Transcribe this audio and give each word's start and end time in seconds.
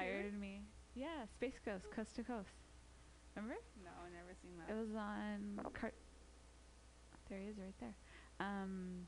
inspired 0.00 0.40
me. 0.40 0.62
Yeah, 0.94 1.24
Space 1.34 1.58
Ghost, 1.64 1.86
Coast 1.94 2.16
to 2.16 2.22
Coast. 2.22 2.48
Remember? 3.36 3.56
No, 3.84 3.90
I've 4.04 4.12
never 4.12 4.34
seen 4.42 4.52
that. 4.58 4.72
It 4.72 4.76
was 4.78 4.94
on 4.96 5.60
cart. 5.78 5.94
There 7.28 7.38
he 7.38 7.48
is, 7.48 7.58
right 7.58 7.74
there. 7.80 7.94
Um, 8.40 9.06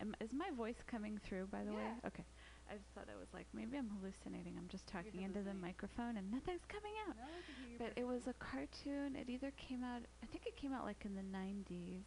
am, 0.00 0.16
is 0.20 0.32
my 0.32 0.48
voice 0.56 0.82
coming 0.86 1.20
through? 1.22 1.46
By 1.46 1.64
the 1.64 1.72
way, 1.72 1.82
Yeah. 1.82 2.08
okay. 2.08 2.24
I 2.70 2.76
just 2.76 2.88
thought 2.94 3.04
it 3.12 3.18
was 3.18 3.28
like 3.34 3.46
maybe 3.52 3.76
I'm 3.76 3.90
hallucinating. 4.00 4.54
I'm 4.56 4.68
just 4.68 4.86
talking 4.86 5.20
into 5.22 5.42
the 5.42 5.52
microphone 5.52 6.16
and 6.16 6.30
nothing's 6.30 6.64
coming 6.68 6.92
out. 7.06 7.16
No, 7.16 7.24
I 7.24 7.42
can 7.44 7.54
hear 7.60 7.72
you 7.72 7.78
But 7.78 7.92
it 8.00 8.06
was 8.06 8.26
a 8.28 8.32
cartoon. 8.34 9.14
It 9.16 9.28
either 9.28 9.52
came 9.58 9.84
out, 9.84 10.00
I 10.22 10.26
think 10.26 10.46
it 10.46 10.56
came 10.56 10.72
out 10.72 10.84
like 10.86 11.04
in 11.04 11.14
the 11.14 11.26
90s. 11.36 12.04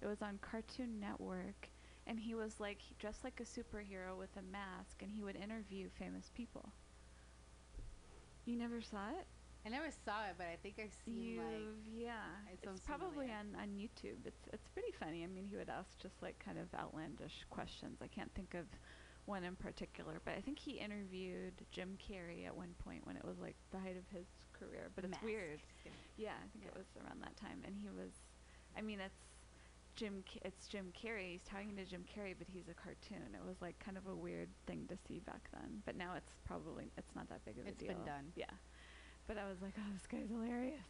It 0.00 0.06
was 0.06 0.22
on 0.22 0.38
Cartoon 0.40 0.98
Network. 1.00 1.68
And 2.06 2.20
he 2.20 2.34
was 2.34 2.60
like, 2.60 2.78
dressed 2.98 3.24
like 3.24 3.40
a 3.40 3.44
superhero 3.44 4.16
with 4.16 4.36
a 4.36 4.42
mask, 4.42 5.02
and 5.02 5.10
he 5.10 5.22
would 5.22 5.36
interview 5.36 5.88
famous 5.98 6.30
people. 6.34 6.72
You 8.44 8.56
never 8.56 8.80
saw 8.80 9.10
it? 9.10 9.26
I 9.64 9.68
never 9.68 9.90
saw 10.04 10.26
it, 10.30 10.34
but 10.38 10.46
I 10.46 10.56
think 10.62 10.78
I've 10.78 10.94
seen 11.04 11.38
like. 11.38 11.74
Yeah. 11.98 12.22
it 12.52 12.60
It's 12.62 12.80
probably 12.80 13.26
familiar. 13.26 13.34
on, 13.56 13.60
on 13.60 13.68
YouTube. 13.74 14.22
It's 14.24 14.46
it's 14.52 14.68
pretty 14.68 14.92
funny. 14.92 15.24
I 15.24 15.26
mean, 15.26 15.46
he 15.50 15.56
would 15.56 15.68
ask 15.68 15.98
just 15.98 16.22
like 16.22 16.38
kind 16.38 16.58
of 16.58 16.72
outlandish 16.78 17.44
questions. 17.50 17.98
I 18.00 18.06
can't 18.06 18.32
think 18.34 18.54
of 18.54 18.66
one 19.24 19.42
in 19.42 19.56
particular, 19.56 20.20
but 20.24 20.34
I 20.38 20.40
think 20.40 20.60
he 20.60 20.78
interviewed 20.78 21.54
Jim 21.72 21.98
Carrey 21.98 22.46
at 22.46 22.56
one 22.56 22.74
point 22.84 23.04
when 23.06 23.16
it 23.16 23.24
was 23.24 23.40
like 23.40 23.56
the 23.72 23.78
height 23.80 23.96
of 23.96 24.06
his 24.16 24.26
career. 24.52 24.90
But 24.94 25.04
it's 25.04 25.10
Mask. 25.10 25.24
weird. 25.24 25.58
Yeah, 26.16 26.38
I 26.38 26.46
think 26.52 26.64
it 26.64 26.76
was 26.76 26.86
around 27.02 27.20
that 27.22 27.36
time, 27.36 27.62
and 27.66 27.74
he 27.76 27.88
was. 27.90 28.12
I 28.78 28.82
mean, 28.82 29.00
it's 29.00 29.25
Jim. 29.96 30.22
It's 30.44 30.68
Jim 30.68 30.92
Carrey. 30.92 31.32
He's 31.32 31.42
talking 31.48 31.74
to 31.76 31.84
Jim 31.84 32.04
Carrey, 32.04 32.34
but 32.36 32.46
he's 32.52 32.68
a 32.68 32.74
cartoon. 32.74 33.34
It 33.34 33.44
was 33.46 33.56
like 33.60 33.78
kind 33.80 33.96
of 33.96 34.06
a 34.06 34.14
weird 34.14 34.48
thing 34.66 34.84
to 34.88 34.96
see 35.08 35.20
back 35.20 35.48
then. 35.52 35.82
But 35.84 35.96
now 35.96 36.12
it's 36.16 36.32
probably 36.46 36.92
it's 36.96 37.14
not 37.16 37.28
that 37.30 37.44
big 37.44 37.58
of 37.58 37.64
a 37.64 37.68
It's 37.68 37.78
deal. 37.82 37.88
been 37.88 38.04
done. 38.04 38.32
Yeah. 38.36 38.52
But 39.26 39.38
I 39.38 39.48
was 39.48 39.60
like, 39.60 39.74
oh, 39.78 39.90
this 39.92 40.06
guy's 40.06 40.28
hilarious. 40.30 40.86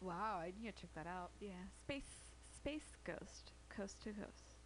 Wow, 0.00 0.40
I 0.42 0.52
need 0.60 0.74
to 0.74 0.80
check 0.82 0.92
that 0.96 1.06
out. 1.06 1.30
Yeah, 1.40 1.60
space 1.78 2.08
space 2.56 2.96
ghost, 3.04 3.52
coast 3.68 4.02
to 4.04 4.10
coast. 4.10 4.56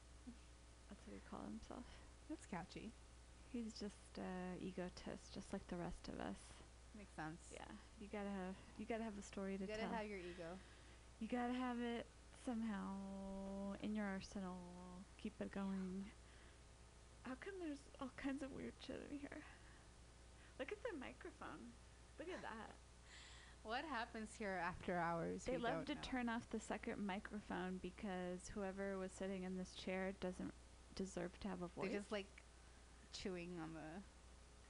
That's 0.88 1.02
what 1.06 1.12
he 1.14 1.20
called 1.28 1.44
himself. 1.46 1.84
That's 2.30 2.46
catchy. 2.46 2.90
He's 3.52 3.72
just 3.74 4.18
uh, 4.18 4.56
egotist, 4.62 5.34
just 5.34 5.52
like 5.52 5.66
the 5.68 5.76
rest 5.76 6.08
of 6.08 6.18
us. 6.20 6.38
Makes 6.96 7.14
sense. 7.14 7.40
Yeah, 7.52 7.68
you 8.00 8.08
gotta 8.10 8.30
have 8.30 8.56
you 8.78 8.86
gotta 8.86 9.04
have 9.04 9.18
a 9.18 9.22
story 9.22 9.58
to 9.58 9.66
tell. 9.66 9.68
You 9.68 9.74
gotta 9.74 9.88
tell. 9.90 9.98
have 9.98 10.08
your 10.08 10.18
ego. 10.18 10.50
you 11.20 11.28
gotta 11.28 11.54
have 11.54 11.78
it 11.80 12.06
somehow 12.48 13.74
in 13.82 13.94
your 13.94 14.06
arsenal. 14.06 14.56
Keep 15.22 15.34
it 15.40 15.52
going. 15.52 16.06
How 17.22 17.34
come 17.44 17.54
there's 17.60 17.84
all 18.00 18.10
kinds 18.16 18.42
of 18.42 18.50
weird 18.52 18.72
shit 18.86 19.06
in 19.10 19.18
here? 19.18 19.42
Look 20.58 20.72
at 20.72 20.78
the 20.82 20.98
microphone. 20.98 21.68
Look 22.18 22.28
at 22.28 22.42
that. 22.42 22.74
What 23.64 23.84
happens 23.84 24.30
here 24.38 24.62
after 24.64 24.96
hours? 24.96 25.42
They 25.44 25.58
love 25.58 25.84
to 25.86 25.94
know. 25.94 26.00
turn 26.00 26.28
off 26.30 26.48
the 26.48 26.60
second 26.60 27.04
microphone 27.04 27.80
because 27.82 28.48
whoever 28.54 28.96
was 28.96 29.10
sitting 29.12 29.42
in 29.42 29.58
this 29.58 29.74
chair 29.74 30.12
doesn't 30.20 30.54
deserve 30.94 31.38
to 31.40 31.48
have 31.48 31.60
a 31.60 31.66
voice. 31.66 31.90
They're 31.90 31.98
just 31.98 32.12
like 32.12 32.44
chewing 33.12 33.58
on 33.60 33.74
the, 33.74 34.00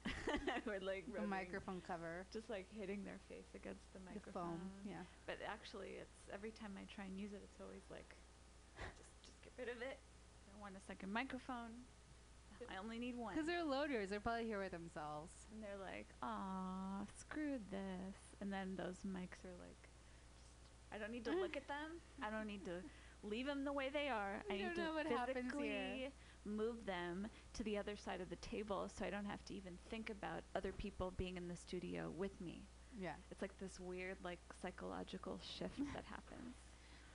or 0.66 0.78
like 0.80 1.06
the 1.06 1.12
rubbing- 1.24 1.30
microphone 1.30 1.80
cover. 1.86 2.26
just 2.32 2.48
like 2.50 2.66
hitting 2.70 3.04
their 3.04 3.18
face 3.28 3.48
against 3.54 3.84
the 3.92 3.98
The 3.98 4.04
microphone. 4.14 4.58
foam. 4.58 4.70
Yeah. 4.86 5.02
But 5.26 5.38
actually, 5.46 5.98
it's 6.00 6.18
every 6.32 6.50
time 6.50 6.72
I 6.76 6.84
try 6.92 7.04
and 7.04 7.18
use 7.18 7.32
it, 7.32 7.40
it's 7.44 7.60
always 7.60 7.82
like, 7.90 8.14
just 8.98 9.10
just 9.24 9.40
get 9.42 9.52
rid 9.58 9.68
of 9.68 9.80
it. 9.82 9.98
I 9.98 10.52
don't 10.52 10.60
want 10.60 10.74
a 10.76 10.84
second 10.86 11.12
microphone. 11.12 11.86
I 12.68 12.76
only 12.82 12.98
need 12.98 13.16
one. 13.16 13.34
Because 13.34 13.46
they're 13.46 13.62
loaders. 13.62 14.10
They're 14.10 14.18
probably 14.18 14.44
here 14.46 14.58
with 14.58 14.72
themselves. 14.72 15.30
and 15.54 15.62
they're 15.62 15.78
like, 15.78 16.08
"Aw, 16.22 17.06
screw 17.16 17.58
this." 17.70 18.16
And 18.40 18.52
then 18.52 18.74
those 18.76 18.96
mics 19.06 19.38
are 19.46 19.54
like, 19.62 19.78
just, 20.66 20.82
I 20.92 20.98
don't 20.98 21.12
need 21.12 21.24
to 21.26 21.30
look 21.30 21.56
at 21.56 21.68
them. 21.68 22.00
I 22.20 22.30
don't 22.30 22.46
need 22.48 22.64
to 22.64 22.82
leave 23.22 23.46
them 23.46 23.62
the 23.64 23.72
way 23.72 23.90
they 23.92 24.08
are. 24.08 24.42
I 24.50 24.54
You 24.54 24.58
need 24.58 24.74
don't 24.74 24.76
know 24.78 24.90
to 24.90 24.94
what 24.94 25.06
happens 25.06 25.52
here. 25.60 26.10
Move 26.44 26.84
them 26.86 27.26
to 27.54 27.62
the 27.64 27.78
other 27.78 27.96
side 27.96 28.20
of 28.20 28.30
the 28.30 28.36
table, 28.36 28.88
so 28.88 29.04
I 29.04 29.10
don't 29.10 29.26
have 29.26 29.44
to 29.46 29.54
even 29.54 29.78
think 29.90 30.10
about 30.10 30.42
other 30.54 30.72
people 30.72 31.12
being 31.16 31.36
in 31.36 31.48
the 31.48 31.56
studio 31.56 32.10
with 32.16 32.40
me. 32.40 32.62
Yeah. 32.98 33.14
It's 33.30 33.42
like 33.42 33.56
this 33.58 33.78
weird, 33.80 34.16
like 34.24 34.40
psychological 34.60 35.40
shift 35.42 35.78
that 35.94 36.04
happens. 36.10 36.56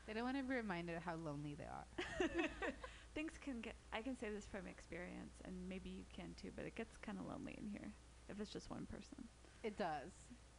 They 0.07 0.13
don't 0.13 0.23
want 0.23 0.37
to 0.37 0.43
be 0.43 0.55
reminded 0.55 0.97
of 0.97 1.03
how 1.03 1.15
lonely 1.15 1.55
they 1.55 1.65
are. 1.65 2.29
Things 3.15 3.33
can 3.39 3.61
get. 3.61 3.75
I 3.93 4.01
can 4.01 4.17
say 4.17 4.29
this 4.29 4.45
from 4.45 4.67
experience, 4.67 5.35
and 5.45 5.55
maybe 5.69 5.89
you 5.89 6.03
can 6.15 6.33
too. 6.41 6.49
But 6.55 6.65
it 6.65 6.75
gets 6.75 6.97
kind 6.97 7.17
of 7.19 7.25
lonely 7.25 7.55
in 7.57 7.67
here 7.69 7.91
if 8.29 8.39
it's 8.39 8.51
just 8.51 8.69
one 8.69 8.85
person. 8.85 9.27
It 9.63 9.77
does. 9.77 10.11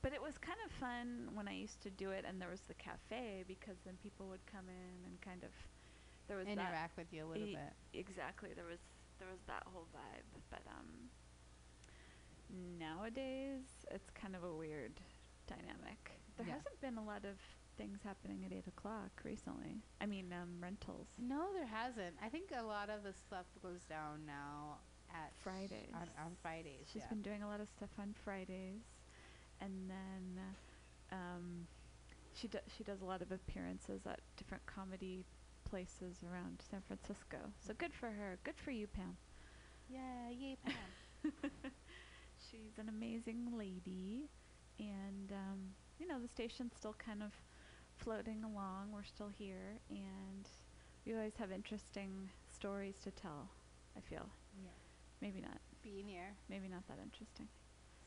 But 0.03 0.13
it 0.13 0.23
was 0.23 0.37
kind 0.39 0.59
of 0.65 0.73
fun 0.73 1.29
when 1.35 1.49
I 1.49 1.55
used 1.55 1.81
to 1.83 1.91
do 1.91 2.11
it, 2.11 2.25
and 2.29 2.41
there 2.41 2.51
was 2.51 2.61
the 2.61 2.75
cafe 2.75 3.45
because 3.49 3.77
then 3.85 3.95
people 4.03 4.29
would 4.29 4.45
come 4.47 4.69
in 4.69 5.05
and 5.05 5.21
kind 5.21 5.43
of 5.43 5.51
there 6.29 6.37
was 6.37 6.47
that 6.47 6.53
Interact 6.53 6.97
with 6.97 7.12
you 7.12 7.25
a 7.25 7.29
little 7.29 7.47
e- 7.49 7.55
bit. 7.57 7.99
exactly 8.01 8.51
there 8.55 8.65
was 8.67 8.79
there 9.19 9.29
was 9.29 9.41
that 9.47 9.62
whole 9.73 9.87
vibe. 9.95 10.25
But 10.51 10.62
um, 10.67 11.11
nowadays 12.79 13.62
it's 13.91 14.11
kind 14.11 14.35
of 14.37 14.45
a 14.45 14.53
weird 14.53 14.93
dynamic. 15.47 16.12
There 16.37 16.47
Yeah. 16.47 16.55
hasn't 16.55 16.81
been 16.81 16.99
a 16.99 17.05
lot 17.05 17.25
of 17.25 17.37
things 17.77 18.01
happening 18.03 18.45
at 18.45 18.53
eight 18.53 18.67
o'clock 18.67 19.11
recently. 19.25 19.83
I 20.01 20.07
mean, 20.07 20.33
um, 20.33 20.61
rentals. 20.61 21.09
No, 21.19 21.53
there 21.53 21.67
hasn't. 21.67 22.17
I 22.23 22.29
think 22.29 22.51
a 22.56 22.62
lot 22.62 22.89
of 22.91 23.03
the 23.03 23.12
stuff 23.12 23.47
goes 23.62 23.85
down 23.85 24.25
now 24.27 24.79
at 25.11 25.33
Fridays. 25.43 25.91
On, 25.95 26.09
on 26.25 26.37
Fridays. 26.43 26.87
She's 26.93 27.03
yeah. 27.03 27.09
been 27.09 27.23
doing 27.23 27.43
a 27.43 27.47
lot 27.49 27.61
of 27.61 27.69
stuff 27.69 27.91
on 27.99 28.15
Fridays, 28.25 28.83
and 29.61 29.89
then 29.91 30.41
um, 31.12 31.67
she 32.35 32.49
do- 32.49 32.59
she 32.77 32.83
does 32.85 33.01
a 33.01 33.05
lot 33.05 33.23
of 33.23 33.31
appearances 33.33 34.06
at 34.06 34.21
different 34.37 34.65
comedy 34.67 35.25
places 35.79 36.23
around 36.23 36.62
San 36.71 36.81
Francisco. 36.87 37.39
So 37.67 37.75
good 37.77 37.93
for 37.93 38.07
her. 38.07 38.39
Good 38.45 38.55
for 38.57 38.71
you, 38.71 38.87
Pam. 38.87 39.17
yeah, 39.91 40.31
yay, 40.31 40.57
Pam. 40.65 41.33
She's 42.39 42.79
an 42.79 42.89
amazing 42.89 43.49
lady, 43.59 44.29
and 44.79 45.33
um, 45.33 45.59
you 45.99 46.07
know 46.07 46.21
the 46.23 46.29
station's 46.29 46.75
still 46.77 46.95
kind 46.95 47.25
of 47.25 47.33
floating 47.97 48.45
along. 48.45 48.93
We're 48.93 49.03
still 49.03 49.31
here, 49.37 49.81
and 49.91 50.47
we 51.05 51.15
always 51.15 51.35
have 51.41 51.51
interesting 51.51 52.31
stories 52.53 52.95
to 53.03 53.11
tell. 53.11 53.49
I 53.97 54.01
feel 54.01 54.27
yeah. 54.62 54.71
maybe 55.21 55.41
not, 55.41 55.59
Being 55.83 56.06
here. 56.06 56.35
maybe 56.49 56.69
not 56.69 56.87
that 56.87 56.99
interesting. 57.03 57.49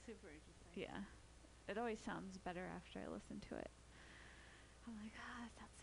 Super 0.06 0.28
interesting. 0.30 0.72
Yeah. 0.74 1.04
It 1.68 1.78
always 1.78 2.00
sounds 2.00 2.38
better 2.38 2.64
after 2.74 3.00
I 3.00 3.12
listen 3.12 3.42
to 3.50 3.56
it. 3.56 3.70
I'm 4.88 4.96
like, 5.04 5.12
ah, 5.20 5.44
that 5.60 5.68
sounds. 5.76 5.77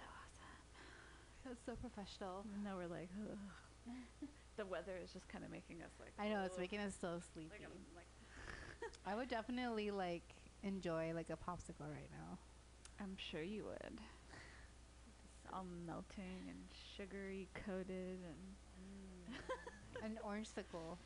That's 1.44 1.65
so 1.66 1.75
professional. 1.77 2.44
Even 2.50 2.65
though 2.65 2.77
we're 2.77 2.88
like, 2.94 3.10
ugh. 3.31 3.38
the 4.56 4.65
weather 4.66 4.93
is 5.03 5.12
just 5.12 5.28
kind 5.28 5.44
of 5.44 5.50
making 5.50 5.82
us 5.82 5.91
like. 6.00 6.12
I 6.19 6.28
know, 6.28 6.43
it's 6.44 6.59
making 6.59 6.81
us 6.81 6.94
so 7.00 7.21
sleepy. 7.32 7.50
Like, 7.50 7.62
I'm 7.65 7.97
like, 7.97 8.06
I 9.06 9.15
would 9.15 9.28
definitely 9.38 9.91
like 9.91 10.22
enjoy 10.62 11.12
like 11.15 11.31
a 11.31 11.37
popsicle 11.37 11.88
right 11.91 12.10
now. 12.12 12.38
I'm 13.00 13.16
sure 13.16 13.43
you 13.43 13.65
would. 13.65 13.99
It's 13.99 15.53
all 15.53 15.66
melting 15.87 16.49
and 16.49 16.59
sugary 16.97 17.49
coated 17.66 18.19
and. 18.25 18.44
Mm. 18.81 20.04
An 20.04 20.19
orange 20.25 20.49
sickle. 20.54 20.99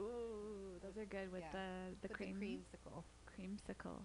Ooh, 0.00 0.78
those 0.82 0.96
are 1.00 1.06
good 1.06 1.32
with 1.32 1.42
Yeah, 1.42 1.52
the 2.00 2.08
the 2.08 2.08
with 2.08 2.16
cream 2.16 2.38
The 2.40 2.46
creamsicle. 2.46 3.02
creamsicle, 3.26 4.00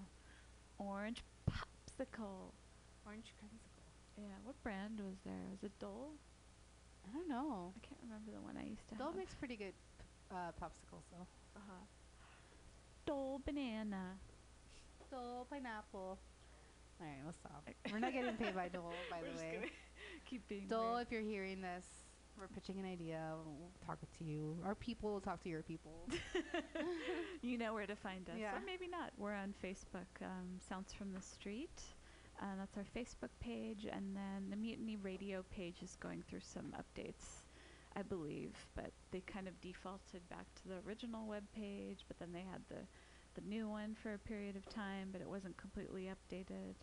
orange 0.80 1.24
popsicle. 1.50 2.52
Orange 3.06 3.34
creamsicle. 3.38 3.73
Yeah, 4.18 4.38
what 4.44 4.62
brand 4.64 5.00
was 5.00 5.18
there? 5.26 5.44
Was 5.52 5.64
it 5.64 5.72
Dole? 5.80 6.12
I 7.08 7.12
don't 7.14 7.28
know. 7.28 7.74
I 7.76 7.80
can't 7.86 8.00
remember 8.04 8.32
the 8.32 8.42
one 8.42 8.56
I 8.58 8.68
used 8.70 8.88
to 8.90 8.96
Dole 8.96 9.08
have. 9.08 9.18
makes 9.18 9.34
pretty 9.34 9.56
good 9.56 9.74
uh, 10.32 10.52
popsicles 10.62 11.04
though. 11.12 11.28
Uh-huh. 11.58 11.84
Dole 13.06 13.42
banana. 13.46 14.18
Dole 15.12 15.46
pineapple. 15.50 16.18
All 17.02 17.08
right, 17.08 17.18
we'll 17.24 17.34
stop. 17.34 17.68
We're 17.92 18.00
not 18.00 18.14
getting 18.14 18.36
paid 18.36 18.56
by 18.56 18.70
Dole, 18.70 18.94
by 19.10 19.18
We're 19.22 19.34
the 19.34 19.38
way. 19.42 19.72
keep 20.30 20.48
being 20.48 20.68
Dole, 20.68 20.94
weird. 20.94 21.08
if 21.08 21.12
you're 21.12 21.22
hearing 21.22 21.62
this, 21.62 21.86
we're 22.40 22.48
pitching 22.48 22.80
an 22.80 22.86
idea. 22.86 23.20
We'll 23.46 23.70
talk 23.86 24.00
to 24.00 24.24
you. 24.24 24.58
Our 24.66 24.76
people 24.76 25.12
will 25.12 25.22
talk 25.22 25.42
to 25.44 25.50
your 25.50 25.62
people. 25.64 26.08
you 27.42 27.58
know 27.58 27.74
where 27.74 27.86
to 27.86 27.96
find 27.96 28.28
us. 28.30 28.36
Yeah. 28.40 28.56
Or 28.56 28.62
maybe 28.66 28.88
not. 28.88 29.12
We're 29.18 29.36
on 29.36 29.54
Facebook, 29.64 30.08
um, 30.22 30.60
Sounds 30.68 30.94
from 30.94 31.14
the 31.14 31.22
Street. 31.22 31.82
Uh, 32.42 32.46
that's 32.58 32.78
our 32.78 32.86
Facebook 32.96 33.30
page. 33.40 33.86
And 33.92 34.16
then 34.16 34.50
the 34.50 34.56
Mutiny 34.58 34.98
Radio 34.98 35.44
page 35.56 35.82
is 35.82 35.96
going 36.00 36.24
through 36.24 36.42
some 36.42 36.74
updates, 36.78 37.44
I 37.96 38.02
believe. 38.02 38.54
But 38.76 38.92
they 39.12 39.22
kind 39.22 39.48
of 39.48 39.60
defaulted 39.62 40.28
back 40.30 40.46
to 40.56 40.68
the 40.68 40.76
original 40.88 41.28
web 41.28 41.44
page, 41.56 42.06
but 42.08 42.20
then 42.20 42.32
they 42.34 42.42
had 42.52 42.62
the, 42.70 42.82
the 43.40 43.48
new 43.48 43.68
one 43.70 43.96
for 43.96 44.14
a 44.14 44.18
period 44.20 44.56
of 44.56 44.68
time, 44.70 45.10
but 45.12 45.22
it 45.22 45.30
wasn't 45.30 45.58
completely 45.58 46.10
updated. 46.12 46.76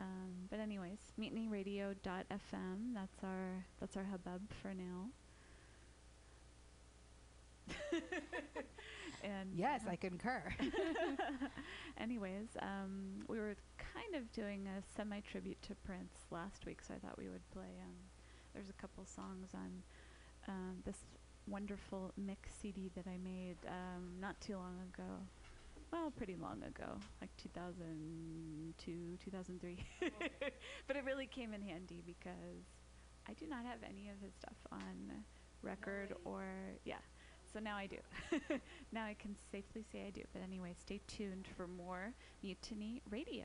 Um, 0.00 0.48
but 0.50 0.60
anyways, 0.60 0.98
mutinyradio.fm. 1.20 2.94
That's 2.94 3.24
our 3.24 3.64
that's 3.80 3.96
our 3.96 4.04
hubbub 4.04 4.42
for 4.62 4.74
now. 4.74 5.10
And 9.22 9.50
Yes, 9.56 9.82
I 9.88 9.96
concur. 9.96 10.42
Anyways, 11.98 12.48
um, 12.60 13.24
we 13.28 13.38
were 13.38 13.56
kind 13.78 14.14
of 14.16 14.30
doing 14.32 14.66
a 14.66 14.82
semi 14.96 15.20
tribute 15.20 15.60
to 15.62 15.74
Prince 15.84 16.18
last 16.30 16.66
week, 16.66 16.80
so 16.86 16.94
I 16.94 16.98
thought 16.98 17.18
we 17.18 17.28
would 17.28 17.48
play. 17.52 17.80
Um, 17.82 17.94
there's 18.54 18.68
a 18.68 18.74
couple 18.74 19.04
songs 19.04 19.50
on 19.54 19.82
um, 20.48 20.76
this 20.84 20.98
wonderful 21.46 22.12
mix 22.16 22.50
CD 22.60 22.90
that 22.94 23.06
I 23.06 23.18
made 23.18 23.56
um, 23.66 24.20
not 24.20 24.40
too 24.40 24.56
long 24.56 24.76
ago. 24.92 25.18
Well, 25.92 26.10
pretty 26.10 26.36
long 26.36 26.62
ago, 26.62 26.98
like 27.20 27.30
2002, 27.36 29.18
2003. 29.22 29.76
but 30.86 30.96
it 30.96 31.04
really 31.04 31.26
came 31.26 31.52
in 31.52 31.60
handy 31.60 32.02
because 32.06 32.64
I 33.28 33.34
do 33.34 33.46
not 33.46 33.64
have 33.66 33.78
any 33.86 34.08
of 34.08 34.16
his 34.22 34.32
stuff 34.34 34.56
on 34.70 35.24
record 35.62 36.14
or, 36.24 36.46
yeah. 36.84 36.96
So 37.52 37.60
now 37.60 37.76
I 37.76 37.86
do. 37.86 37.98
now 38.92 39.04
I 39.04 39.14
can 39.14 39.36
safely 39.50 39.84
say 39.92 40.06
I 40.06 40.10
do. 40.10 40.22
But 40.32 40.42
anyway, 40.42 40.74
stay 40.80 41.00
tuned 41.06 41.46
for 41.56 41.66
more 41.66 42.14
Mutiny 42.42 43.02
Radio. 43.10 43.44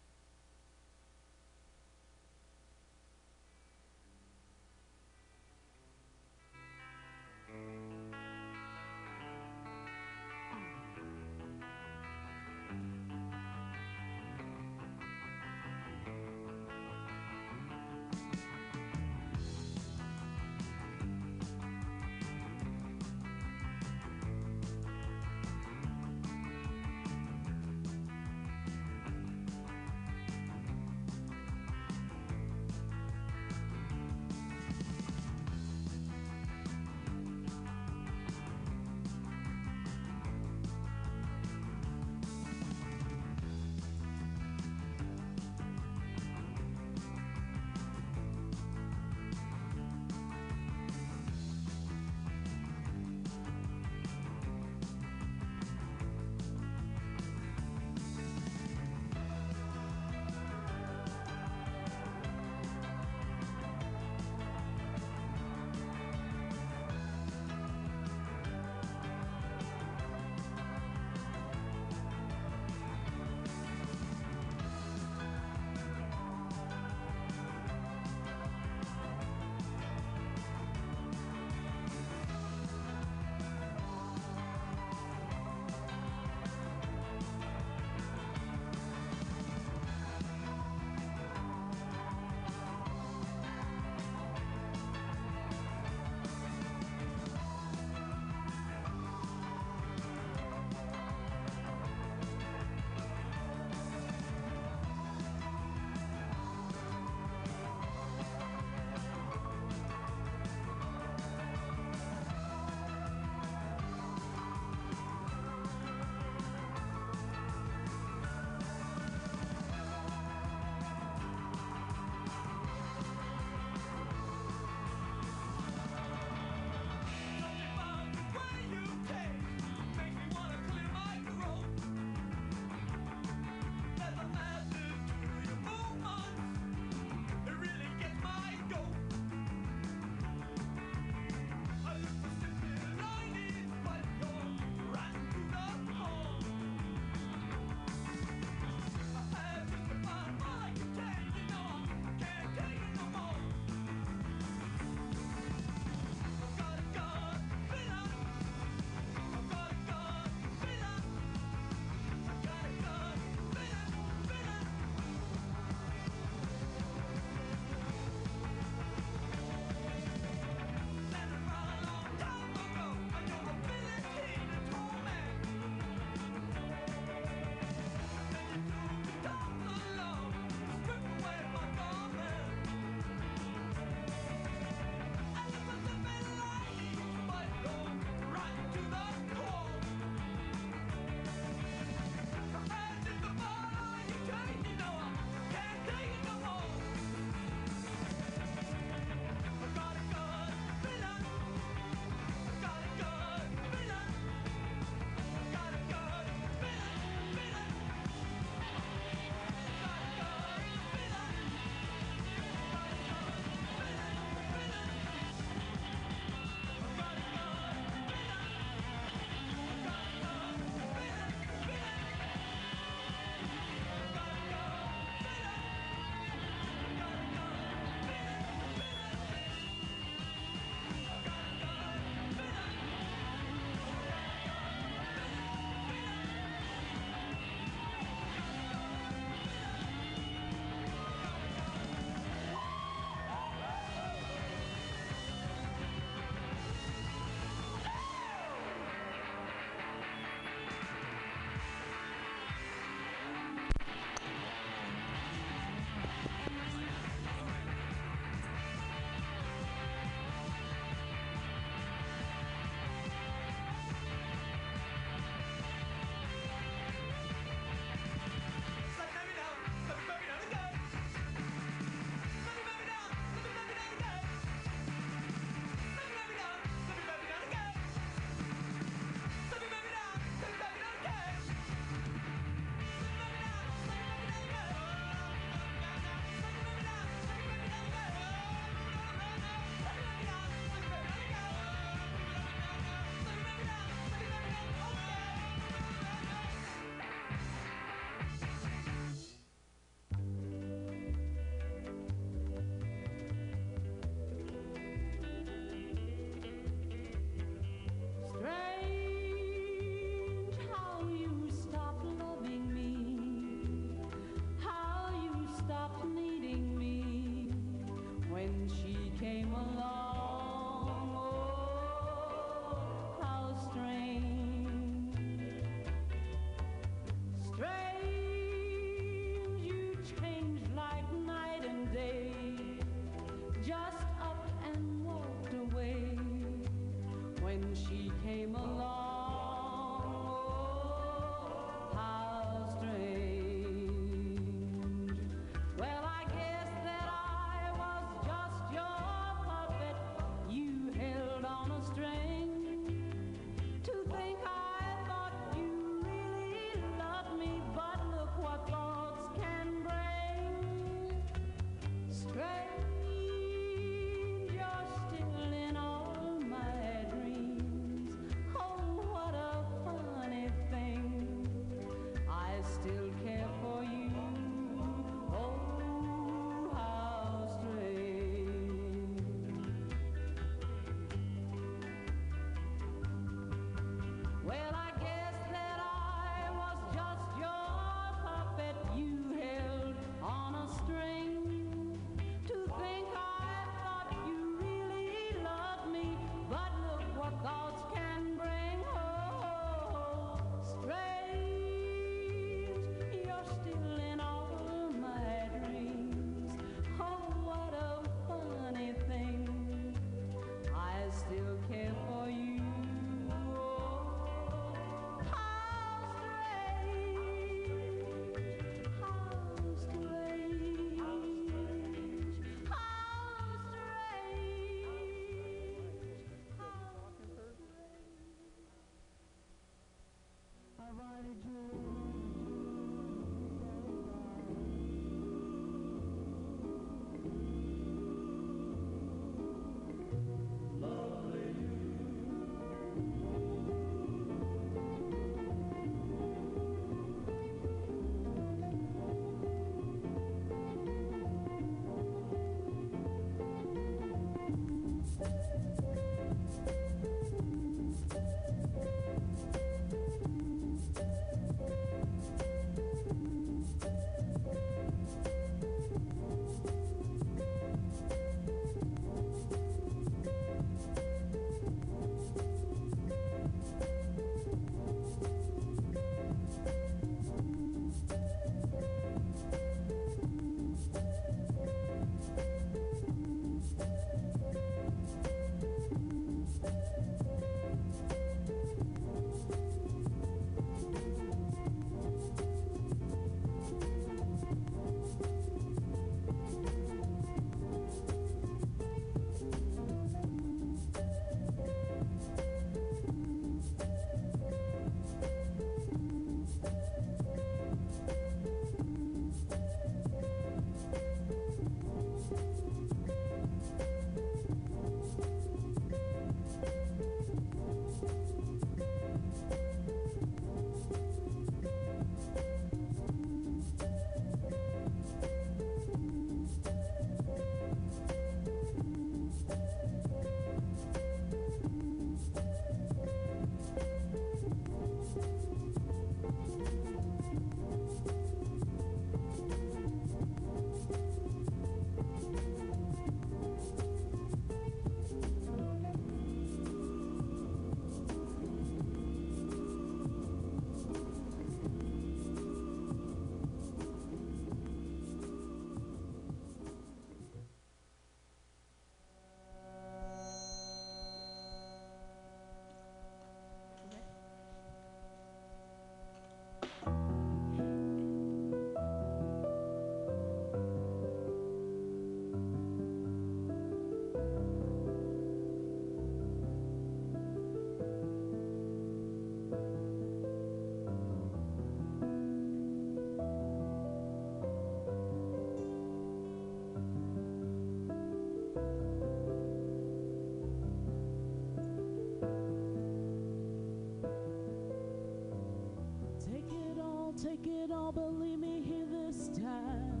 take 597.42 597.52
it 597.52 597.70
all, 597.70 597.92
but 597.92 598.18
leave 598.18 598.38
me 598.38 598.62
here 598.62 598.86
this 598.86 599.28
time. 599.28 600.00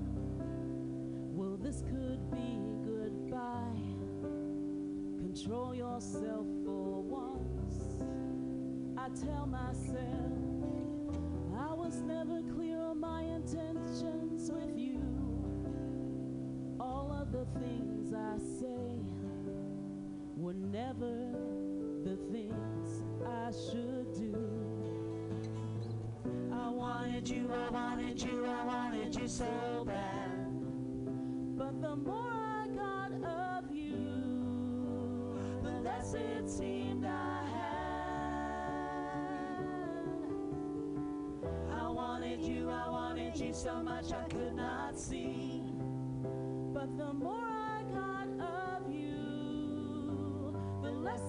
Well, 1.32 1.56
this 1.56 1.82
could 1.82 2.30
be 2.30 2.58
goodbye. 2.84 3.78
Control 5.18 5.74
yourself 5.74 6.46
for 6.64 7.02
once. 7.02 8.00
I 8.96 9.08
tell 9.26 9.46
myself. 9.46 10.19
So 43.52 43.82
much 43.82 44.12
I 44.12 44.28
could 44.28 44.54
not 44.54 44.96
see. 44.96 45.62
But 46.72 46.96
the 46.96 47.12
more 47.12 47.48
I 47.48 47.82
got 47.92 48.28
of 48.46 48.92
you, 48.92 50.54
the 50.82 50.90
less 50.90 51.20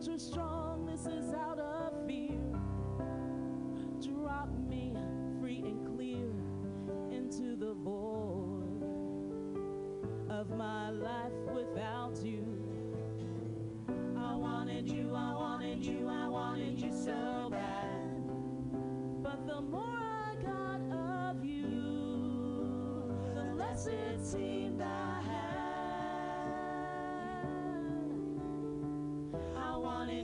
so 0.00 0.16
strong. 0.18 0.55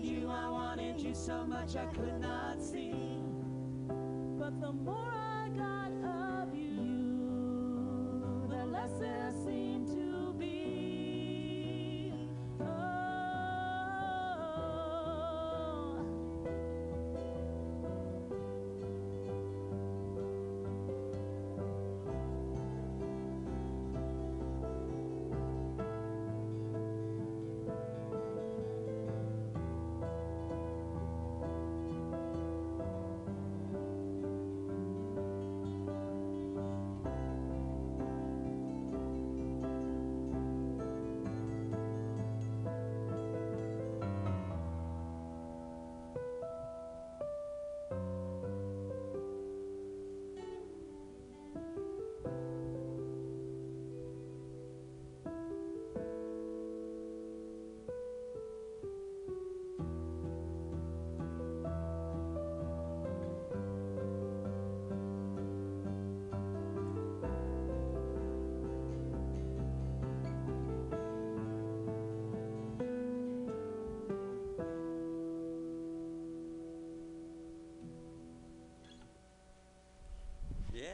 You, 0.03 0.29
I 0.31 0.49
wanted 0.51 1.01
you 1.01 1.15
so 1.15 1.47
much 1.47 1.77
I 1.77 1.87
could 1.87 2.21
not 2.21 2.61
see. 2.61 2.95
But 4.39 4.61
the 4.61 4.73
more 4.73 5.13
I 5.15 5.22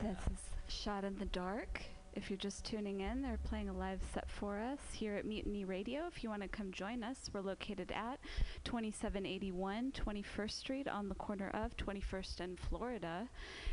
This 0.02 0.18
is 0.32 0.72
Shot 0.72 1.02
in 1.02 1.18
the 1.18 1.24
Dark. 1.24 1.82
If 2.14 2.30
you're 2.30 2.36
just 2.36 2.64
tuning 2.64 3.00
in, 3.00 3.20
they're 3.20 3.38
playing 3.42 3.68
a 3.68 3.72
live 3.72 4.00
set 4.14 4.30
for 4.30 4.56
us 4.56 4.78
here 4.92 5.16
at 5.16 5.24
Mutiny 5.24 5.64
Radio. 5.64 6.06
If 6.06 6.22
you 6.22 6.30
want 6.30 6.42
to 6.42 6.48
come 6.48 6.70
join 6.70 7.02
us, 7.02 7.28
we're 7.32 7.40
located 7.40 7.90
at 7.90 8.20
2781 8.62 9.92
21st 9.92 10.50
Street 10.52 10.86
on 10.88 11.08
the 11.08 11.16
corner 11.16 11.50
of 11.50 11.76
21st 11.76 12.40
and 12.40 12.60
Florida 12.60 13.28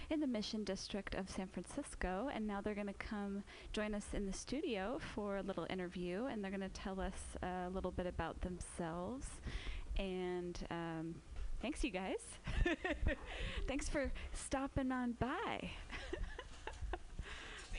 in 0.09 0.19
the 0.19 0.26
Mission 0.26 0.63
District 0.63 1.13
of 1.13 1.30
San 1.30 1.47
Francisco. 1.47 2.30
And 2.34 2.47
now 2.47 2.59
they're 2.59 2.73
going 2.73 2.88
to 2.88 2.93
come 2.93 3.43
join 3.71 3.93
us 3.93 4.07
in 4.13 4.26
the 4.26 4.34
studio 4.34 4.99
for 5.13 5.38
a 5.38 5.43
little 5.43 5.67
interview, 5.69 6.26
and 6.26 6.43
they're 6.43 6.51
going 6.51 6.61
to 6.61 6.69
tell 6.69 6.99
us 6.99 7.38
a 7.43 7.69
little 7.69 7.91
bit 7.91 8.07
about 8.07 8.41
themselves. 8.41 9.28
And 9.97 10.57
um, 10.71 11.15
thanks, 11.61 11.84
you 11.84 11.91
guys. 11.91 12.17
thanks 13.67 13.89
for 13.89 14.11
stopping 14.34 14.91
on 14.91 15.13
by. 15.13 15.71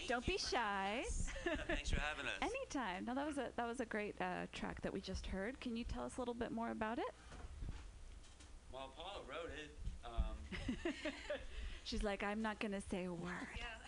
Don't 0.08 0.26
be 0.26 0.38
shy. 0.38 1.02
Thanks 1.66 1.90
for 1.90 2.00
having 2.00 2.26
us. 2.26 2.38
Anytime. 2.42 3.04
No, 3.06 3.14
that 3.14 3.26
was 3.26 3.38
a 3.38 3.50
that 3.56 3.66
was 3.66 3.80
a 3.80 3.84
great 3.86 4.14
uh, 4.20 4.46
track 4.52 4.80
that 4.82 4.92
we 4.92 5.00
just 5.00 5.26
heard. 5.26 5.58
Can 5.60 5.76
you 5.76 5.84
tell 5.84 6.04
us 6.04 6.16
a 6.16 6.20
little 6.20 6.34
bit 6.34 6.52
more 6.52 6.70
about 6.70 6.98
it? 6.98 7.10
well, 8.76 8.92
Paula 8.92 9.24
wrote 9.24 9.48
it. 9.56 9.72
Um, 10.04 10.36
She's 11.88 12.04
like, 12.04 12.20
I'm 12.20 12.42
not 12.42 12.60
gonna 12.60 12.84
say 12.92 13.08
a 13.08 13.14
word. 13.14 13.56
Yeah. 13.56 13.80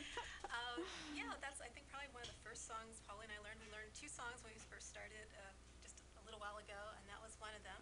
um, 0.56 0.80
yeah, 1.12 1.28
that's 1.44 1.60
I 1.60 1.68
think 1.76 1.84
probably 1.92 2.08
one 2.16 2.24
of 2.24 2.32
the 2.32 2.40
first 2.40 2.64
songs 2.64 3.04
Polly 3.04 3.28
and 3.28 3.34
I 3.36 3.40
learned. 3.44 3.60
We 3.60 3.68
learned 3.68 3.92
two 3.92 4.08
songs 4.08 4.40
when 4.40 4.56
we 4.56 4.62
first 4.72 4.88
started 4.88 5.28
uh, 5.36 5.52
just 5.84 6.00
a 6.16 6.22
little 6.24 6.40
while 6.40 6.56
ago, 6.56 6.80
and 6.96 7.04
that 7.12 7.20
was 7.20 7.36
one 7.36 7.52
of 7.52 7.62
them. 7.62 7.78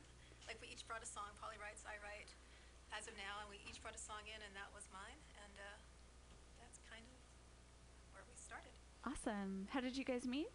Like 0.51 0.59
we 0.59 0.66
each 0.72 0.82
brought 0.89 1.05
a 1.05 1.09
song. 1.09 1.30
Polly 1.39 1.57
writes, 1.62 1.86
I 1.86 1.97
write. 2.03 2.28
As 2.89 3.05
of 3.05 3.12
now, 3.20 3.45
and 3.45 3.53
we 3.53 3.61
each 3.68 3.84
brought 3.84 3.93
a 3.93 4.01
song 4.01 4.24
in, 4.24 4.41
and 4.41 4.53
that 4.57 4.72
was 4.72 4.89
mine. 4.89 5.20
And 5.45 5.55
uh, 5.61 5.76
that's 6.57 6.80
kind 6.89 7.05
of 7.05 7.20
where 8.16 8.24
we 8.24 8.32
started. 8.34 8.72
Awesome. 9.09 9.65
How 9.73 9.81
did 9.81 9.97
you 9.97 10.05
guys 10.05 10.29
meet? 10.29 10.53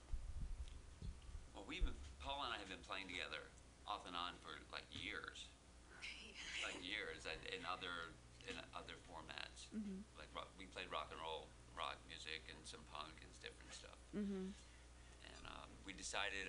well, 1.58 1.66
we've 1.66 1.82
been, 1.82 1.98
Paula 2.22 2.46
and 2.46 2.54
I 2.54 2.62
have 2.62 2.70
been 2.70 2.86
playing 2.86 3.10
together 3.10 3.50
off 3.90 4.06
and 4.06 4.14
on 4.14 4.38
for 4.46 4.62
like 4.70 4.86
years, 4.94 5.50
like 6.68 6.78
years, 6.86 7.26
and 7.26 7.42
in 7.50 7.66
other 7.66 8.14
in 8.46 8.54
other 8.78 8.94
formats. 9.10 9.74
Mm-hmm. 9.74 10.06
Like 10.22 10.30
rock, 10.38 10.54
we 10.62 10.70
played 10.70 10.86
rock 10.94 11.10
and 11.10 11.18
roll, 11.18 11.50
rock 11.74 11.98
music, 12.06 12.46
and 12.46 12.62
some 12.62 12.86
punk 12.94 13.18
and 13.26 13.32
different 13.42 13.74
stuff. 13.74 13.98
Mm-hmm. 14.14 14.54
And 14.54 15.42
um, 15.50 15.70
we 15.82 15.98
decided 15.98 16.46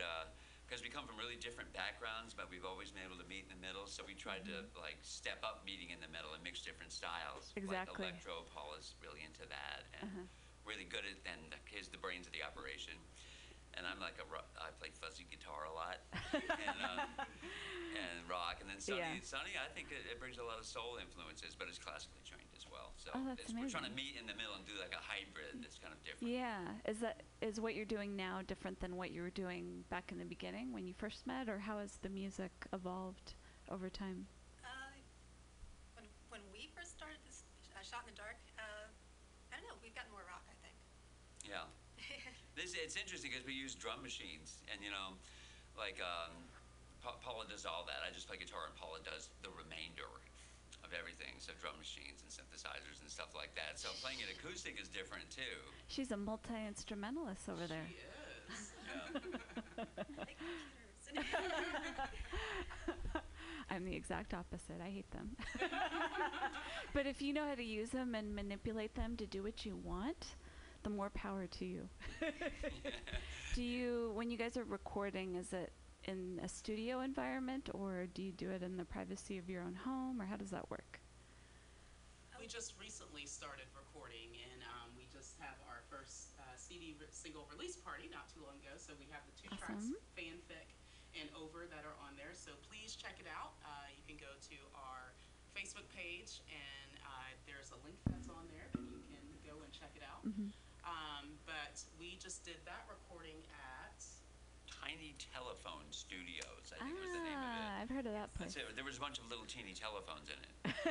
because 0.69 0.85
we 0.85 0.93
come 0.93 1.09
from 1.09 1.17
really 1.17 1.41
different 1.41 1.73
backgrounds, 1.73 2.37
but 2.37 2.53
we've 2.53 2.69
always 2.69 2.93
been 2.93 3.07
able 3.09 3.17
to 3.17 3.29
meet 3.33 3.49
in 3.49 3.53
the 3.55 3.63
middle. 3.65 3.89
So 3.89 4.05
we 4.05 4.13
tried 4.13 4.45
to 4.53 4.69
like 4.77 5.01
step 5.01 5.41
up 5.41 5.65
meeting 5.65 5.89
in 5.89 6.05
the 6.05 6.11
middle 6.13 6.37
and 6.37 6.45
mix 6.45 6.61
different 6.61 6.93
styles. 6.93 7.49
Exactly. 7.57 8.13
Like 8.13 8.21
electro, 8.21 8.45
Paula's 8.53 8.93
really 9.01 9.25
into 9.25 9.49
that, 9.49 9.89
and 9.97 10.13
Uh-huh. 10.13 10.44
Really 10.67 10.85
good 10.89 11.05
at. 11.07 11.17
And 11.29 11.55
he's 11.71 11.89
the 11.89 12.01
brains 12.01 12.27
of 12.27 12.33
the 12.33 12.43
operation. 12.43 12.97
And 13.75 13.83
I'm 13.91 13.99
like 13.99 14.15
a 14.23 14.27
I 14.62 14.71
play 14.79 14.95
fuzzy 14.95 15.27
guitar 15.27 15.67
a 15.67 15.75
lot, 15.75 15.99
and, 16.31 16.79
uh, 16.79 17.27
and 18.07 18.23
rock. 18.31 18.62
And 18.62 18.71
then 18.71 18.79
Sonny, 18.79 19.03
Yeah. 19.03 19.19
Sonny, 19.27 19.59
I 19.59 19.67
think 19.75 19.91
it, 19.91 20.07
it 20.07 20.23
brings 20.23 20.39
a 20.39 20.47
lot 20.47 20.62
of 20.62 20.67
soul 20.67 20.95
influences, 21.03 21.59
but 21.59 21.67
it's 21.67 21.83
classically 21.83 22.23
trained 22.23 22.55
as 22.55 22.71
well. 22.71 22.95
So 23.03 23.11
Oh, 23.19 23.35
we're 23.35 23.67
trying 23.67 23.91
to 23.91 23.97
meet 23.99 24.15
in 24.15 24.31
the 24.31 24.37
middle 24.39 24.55
and 24.55 24.62
do 24.62 24.79
like 24.79 24.95
a 24.95 25.03
hybrid 25.03 25.59
that's 25.59 25.75
kind 25.83 25.91
of 25.91 25.99
different. 26.07 26.31
Yeah. 26.31 26.62
Is 26.87 27.03
that 27.03 27.27
is 27.43 27.59
what 27.59 27.75
you're 27.75 27.83
doing 27.85 28.15
now 28.15 28.47
different 28.47 28.79
than 28.79 28.95
what 28.95 29.11
you 29.11 29.27
were 29.27 29.35
doing 29.35 29.83
back 29.91 30.15
in 30.15 30.23
the 30.23 30.29
beginning 30.31 30.71
when 30.71 30.87
you 30.87 30.95
first 30.95 31.27
met, 31.27 31.51
or 31.51 31.59
how 31.59 31.83
has 31.83 31.99
the 31.99 32.09
music 32.15 32.55
evolved 32.71 33.35
over 33.75 33.91
time? 33.91 34.31
Uh, 34.62 34.95
when 35.99 36.07
when 36.31 36.47
we 36.55 36.71
first 36.79 36.95
started 36.95 37.19
this 37.27 37.43
uh, 37.75 37.83
shot 37.83 38.07
in 38.07 38.15
the 38.15 38.19
dark, 38.23 38.39
uh, 38.55 38.87
I 39.51 39.59
don't 39.59 39.67
know. 39.67 39.75
We've 39.83 39.99
gotten 39.99 40.15
more 40.15 40.23
rock, 40.31 40.47
I 40.47 40.55
think. 40.62 40.79
Yeah. 41.43 41.67
This 42.55 42.74
it's 42.85 43.01
interesting 43.01 43.32
because 43.32 43.49
we 43.49 43.57
use 43.57 43.72
drum 43.72 44.05
machines, 44.05 44.61
and 44.68 44.85
you 44.85 44.93
know, 44.93 45.16
like 45.80 45.97
um, 46.05 46.37
pa- 47.01 47.16
Paula 47.24 47.49
does 47.49 47.64
all 47.64 47.89
that. 47.89 48.05
I 48.05 48.12
just 48.12 48.28
play 48.28 48.37
guitar, 48.37 48.68
and 48.68 48.76
Paula 48.76 49.01
does 49.01 49.32
the 49.41 49.49
remainder 49.57 50.07
of 50.85 50.93
everything. 50.93 51.32
So 51.41 51.57
drum 51.57 51.80
machines 51.80 52.20
and 52.20 52.28
synthesizers 52.28 53.01
and 53.01 53.09
stuff 53.09 53.32
like 53.32 53.57
that. 53.57 53.80
So 53.80 53.89
playing 54.05 54.20
it 54.20 54.28
acoustic 54.28 54.76
is 54.76 54.93
different 54.93 55.32
too. 55.32 55.57
She's 55.89 56.12
a 56.12 56.20
multi 56.20 56.53
instrumentalist 56.68 57.49
over 57.49 57.64
there. 57.66 57.89
She 57.89 57.97
is. 57.97 58.05
Yeah. 58.95 59.85
I 59.99 60.24
think 60.24 60.39
computers 60.39 61.57
interested. 61.57 62.11
I'm 63.70 63.85
the 63.85 63.97
exact 63.97 64.35
opposite. 64.35 64.76
I 64.85 64.91
hate 64.91 65.11
them. 65.11 65.30
but 66.93 67.07
if 67.07 67.22
you 67.22 67.32
know 67.32 67.47
how 67.49 67.55
to 67.55 67.64
use 67.64 67.91
them 67.91 68.14
and 68.14 68.35
manipulate 68.35 68.95
them 68.95 69.16
to 69.16 69.26
do 69.26 69.43
what 69.43 69.64
you 69.64 69.76
want, 69.82 70.37
the 70.85 70.91
more 70.91 71.11
power 71.11 71.47
to 71.47 71.64
you. 71.64 71.89
do 73.55 73.62
you, 73.62 74.12
when 74.14 74.30
you 74.30 74.37
guys 74.37 74.57
are 74.57 74.64
recording, 74.64 75.35
is 75.35 75.53
it 75.53 75.72
in 76.05 76.39
a 76.45 76.49
studio 76.49 77.01
environment 77.01 77.70
or 77.72 78.07
do 78.12 78.22
you 78.22 78.30
do 78.30 78.51
it 78.51 78.62
in 78.62 78.76
the 78.76 78.85
privacy 78.85 79.39
of 79.39 79.49
your 79.49 79.62
own 79.62 79.74
home 79.74 80.20
or 80.20 80.26
how 80.26 80.37
does 80.37 80.51
that 80.51 80.70
work? 80.70 81.01
We 82.39 82.53
just 82.53 82.76
recently 82.76 83.24
started 83.24 83.64
recording, 83.72 84.37
and 84.37 84.61
um, 84.68 84.93
we 85.01 85.09
just 85.09 85.41
have 85.41 85.57
our 85.64 85.80
first 85.89 86.37
uh, 86.37 86.45
CD 86.61 86.93
re- 87.01 87.09
single 87.09 87.49
release 87.49 87.72
party 87.80 88.12
not 88.12 88.28
too 88.28 88.45
long 88.45 88.61
ago. 88.61 88.76
So 88.76 88.93
we 89.01 89.09
have 89.09 89.24
the 89.24 89.32
two 89.32 89.49
tracks, 89.57 89.89
Fanfic 90.12 90.68
and 91.16 91.32
Over, 91.32 91.64
that 91.72 91.89
are 91.89 91.97
on 92.05 92.12
there. 92.20 92.37
So 92.37 92.53
please 92.68 93.01
check 93.01 93.16
it 93.16 93.24
out. 93.32 93.57
Uh, 93.64 93.89
you 93.97 94.05
can 94.05 94.20
go 94.20 94.28
to 94.28 94.57
our 94.76 95.16
Facebook 95.57 95.89
page, 95.97 96.45
and 96.53 97.01
uh, 97.01 97.32
there's 97.49 97.72
a 97.72 97.80
link 97.80 97.97
that's 98.12 98.28
on 98.28 98.45
there 98.53 98.68
that 98.76 98.85
you 98.93 99.01
can 99.09 99.24
go 99.41 99.64
and 99.64 99.72
check 99.72 99.97
it 99.97 100.05
out. 100.05 100.20
Mm-hmm. 100.28 100.53
Um, 100.85 101.41
but 101.47 101.80
we 101.99 102.18
just 102.20 102.45
did 102.45 102.61
that 102.66 102.85
recording. 102.89 103.14
Tiny 104.85 105.14
Telephone 105.32 105.89
Studios, 105.91 106.68
I 106.76 106.85
think 106.85 107.01
was 107.01 107.09
the 107.16 107.24
name 107.24 107.32
of 107.32 107.41
Ah, 107.41 107.80
it. 107.80 107.82
I've 107.82 107.89
heard 107.91 108.05
of 108.07 108.12
that 108.12 108.28
place. 108.35 108.53
That's 108.53 108.68
it. 108.68 108.76
There 108.76 108.85
was 108.85 108.99
a 108.99 109.01
bunch 109.01 109.16
of 109.18 109.24
little 109.32 109.47
teeny 109.49 109.72
telephones 109.72 110.28
in 110.28 110.37
it. 110.37 110.53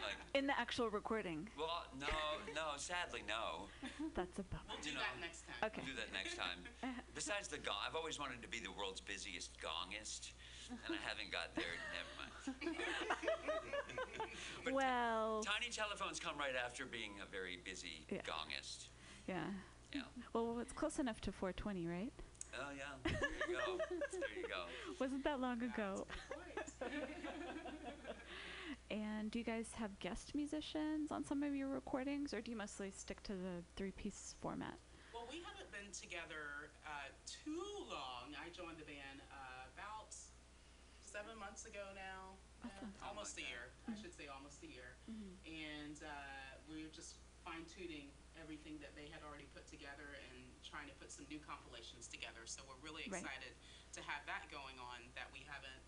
like, 0.00 0.16
In 0.32 0.46
the 0.46 0.56
actual 0.58 0.88
recording. 0.88 1.46
well, 1.58 1.84
no, 2.00 2.08
no, 2.54 2.72
sadly, 2.78 3.20
no. 3.28 3.68
That's 4.16 4.38
a 4.38 4.44
bummer. 4.48 4.64
We'll 4.72 4.80
do 4.80 4.90
You 4.90 4.96
that 4.96 5.20
next 5.20 5.44
time. 5.44 5.60
Okay. 5.68 5.82
We'll 5.84 5.92
do 5.92 6.00
that 6.00 6.12
next 6.16 6.36
time. 6.40 6.64
Besides 7.14 7.48
the 7.48 7.58
gong, 7.58 7.76
I've 7.86 7.96
always 7.96 8.18
wanted 8.18 8.40
to 8.40 8.48
be 8.48 8.60
the 8.64 8.72
world's 8.72 9.00
busiest 9.04 9.52
gongist, 9.60 10.32
and 10.70 10.96
I 10.96 11.00
haven't 11.04 11.28
got 11.30 11.52
there. 11.54 11.76
Never 11.92 12.12
mind. 12.16 12.32
But 14.64 14.72
well, 14.74 15.42
tiny 15.44 15.70
telephones 15.70 16.18
come 16.18 16.36
right 16.38 16.56
after 16.58 16.86
being 16.86 17.12
a 17.22 17.30
very 17.30 17.58
busy 17.62 18.04
Yeah. 18.10 18.18
gongist. 18.24 18.88
yeah. 19.28 19.44
Yeah. 19.94 20.02
Well, 20.32 20.58
it's 20.60 20.72
close 20.72 20.98
enough 20.98 21.20
to 21.22 21.32
420, 21.32 21.86
right? 21.86 22.12
Oh 22.58 22.72
yeah. 22.76 22.94
There 23.04 23.12
you 23.48 23.56
go. 23.56 23.78
There 24.12 24.20
you 24.36 24.48
go. 24.48 24.64
Wasn't 25.00 25.24
that 25.24 25.40
long 25.40 25.62
ago? 25.62 26.06
That's 26.54 26.72
a. 26.82 26.86
And 28.88 29.32
do 29.34 29.40
you 29.40 29.44
guys 29.44 29.74
have 29.82 29.98
guest 29.98 30.30
musicians 30.34 31.10
on 31.10 31.24
some 31.26 31.42
of 31.42 31.54
your 31.56 31.66
recordings, 31.66 32.30
or 32.32 32.40
do 32.40 32.52
you 32.52 32.56
mostly 32.56 32.92
stick 32.94 33.18
to 33.24 33.32
the 33.34 33.66
three-piece 33.74 34.36
format? 34.40 34.78
Well, 35.10 35.26
we 35.26 35.42
haven't 35.42 35.66
been 35.74 35.90
together 35.90 36.70
uh, 36.86 37.10
too 37.26 37.66
long. 37.90 38.38
I 38.38 38.46
joined 38.54 38.78
the 38.78 38.86
band 38.86 39.26
uh, 39.26 39.66
about 39.74 40.14
seven 41.02 41.34
months 41.34 41.66
ago 41.66 41.82
now. 41.98 42.38
Uh, 42.62 42.68
almost 43.02 43.34
Something 43.34 43.50
a 43.50 43.58
like 43.58 43.58
year, 43.58 43.64
I 43.90 43.94
should 43.98 44.14
say 44.14 44.30
almost 44.30 44.62
a 44.62 44.70
year. 44.70 44.94
And 45.46 45.98
uh, 45.98 46.62
we 46.70 46.86
were 46.86 46.94
just 46.94 47.18
fine 47.42 47.66
tuning 47.66 48.14
everything 48.38 48.78
that 48.82 48.94
they 48.94 49.10
had 49.10 49.24
already 49.26 49.50
put 49.50 49.66
together 49.66 50.14
and 50.30 50.35
trying 50.76 50.92
to 50.92 50.98
put 51.00 51.08
some 51.08 51.24
new 51.32 51.40
compilations 51.40 52.04
together. 52.04 52.44
So 52.44 52.60
we're 52.68 52.76
really 52.84 53.08
Right. 53.08 53.24
excited 53.24 53.56
to 53.96 54.00
have 54.04 54.20
that 54.28 54.44
going 54.52 54.76
on 54.76 55.08
that 55.16 55.32
we 55.32 55.40
haven't 55.48 55.80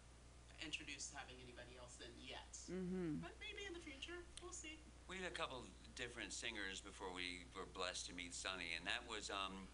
introduced 0.64 1.12
having 1.12 1.36
anybody 1.45 1.76
else 1.76 2.01
in 2.01 2.09
yet. 2.16 2.49
Mm-hmm. 2.72 3.20
But 3.20 3.36
maybe 3.36 3.68
in 3.68 3.76
the 3.76 3.84
future, 3.84 4.24
we'll 4.41 4.57
see. 4.57 4.80
We 5.07 5.20
had 5.20 5.28
a 5.28 5.36
couple 5.36 5.61
different 5.95 6.32
singers 6.32 6.80
before 6.80 7.12
we 7.12 7.45
were 7.53 7.68
blessed 7.76 8.09
to 8.09 8.12
meet 8.16 8.32
Sonny, 8.32 8.72
and 8.76 8.86
that 8.89 9.05
was 9.05 9.28
um, 9.28 9.68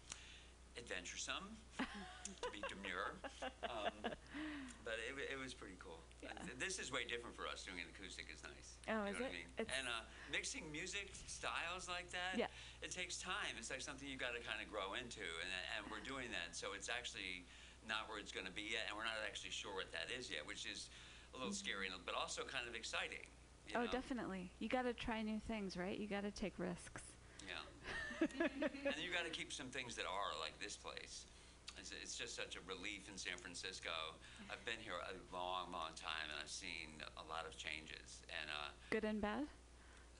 adventuresome, 0.77 1.55
to 1.79 2.47
be 2.51 2.61
demure. 2.67 3.15
Um, 3.67 4.11
but 4.83 4.97
it, 5.07 5.13
it 5.33 5.39
was 5.39 5.53
pretty 5.53 5.75
cool. 5.79 5.99
Yeah. 6.21 6.35
th- 6.45 6.59
This 6.59 6.77
is 6.79 6.91
way 6.91 7.03
different 7.07 7.35
for 7.35 7.47
us. 7.47 7.63
Doing 7.63 7.79
an 7.81 7.89
acoustic 7.95 8.27
is 8.31 8.43
nice. 8.43 8.77
Oh, 8.91 9.07
you 9.07 9.15
is 9.15 9.19
it? 9.19 9.29
I 9.29 9.33
mean? 9.33 9.49
And 9.57 9.85
uh, 9.89 10.03
mixing 10.31 10.67
music 10.71 11.11
styles 11.27 11.87
like 11.89 12.11
that, 12.11 12.37
Yeah. 12.37 12.51
it 12.83 12.91
takes 12.91 13.17
time. 13.17 13.55
It's 13.57 13.71
like 13.71 13.81
something 13.81 14.05
you 14.07 14.17
got 14.19 14.35
to 14.37 14.41
kind 14.43 14.59
of 14.61 14.67
grow 14.69 14.93
into, 14.99 15.23
and, 15.41 15.51
and 15.77 15.81
we're 15.89 16.03
doing 16.03 16.29
that. 16.35 16.53
So 16.55 16.75
it's 16.75 16.89
actually 16.91 17.47
not 17.87 18.09
where 18.09 18.19
it's 18.19 18.31
going 18.33 18.45
to 18.49 18.53
be 18.55 18.73
yet, 18.73 18.89
and 18.89 18.97
we're 18.97 19.07
not 19.07 19.17
actually 19.25 19.51
sure 19.53 19.73
what 19.73 19.89
that 19.93 20.09
is 20.13 20.29
yet, 20.29 20.45
which 20.45 20.65
is 20.65 20.89
a 21.33 21.37
little 21.37 21.53
scary, 21.53 21.89
but 22.05 22.15
also 22.15 22.43
kind 22.43 22.67
of 22.67 22.75
exciting. 22.75 23.25
Oh, 23.73 23.83
know? 23.85 23.91
definitely. 23.91 24.51
You 24.59 24.69
got 24.69 24.83
to 24.83 24.93
try 24.93 25.21
new 25.21 25.39
things, 25.47 25.77
right? 25.77 25.97
You 25.97 26.07
got 26.07 26.23
to 26.23 26.31
take 26.31 26.57
risks. 26.59 27.14
And 28.21 28.97
you 29.01 29.11
got 29.11 29.25
to 29.25 29.33
keep 29.33 29.51
some 29.51 29.67
things 29.67 29.95
that 29.95 30.05
are 30.05 30.31
like 30.39 30.57
this 30.59 30.77
place. 30.77 31.25
It's, 31.77 31.91
it's 31.91 32.15
just 32.17 32.35
such 32.35 32.55
a 32.55 32.63
relief 32.63 33.09
in 33.11 33.17
San 33.17 33.37
Francisco. 33.37 33.91
I've 34.49 34.63
been 34.63 34.79
here 34.79 34.95
a 34.95 35.15
long, 35.35 35.71
long 35.75 35.91
time, 35.97 36.31
and 36.31 36.37
I've 36.39 36.49
seen 36.49 37.03
a 37.19 37.25
lot 37.27 37.43
of 37.45 37.57
changes. 37.57 38.23
And 38.31 38.47
uh, 38.49 38.71
Good 38.89 39.03
and 39.03 39.19
bad. 39.19 39.43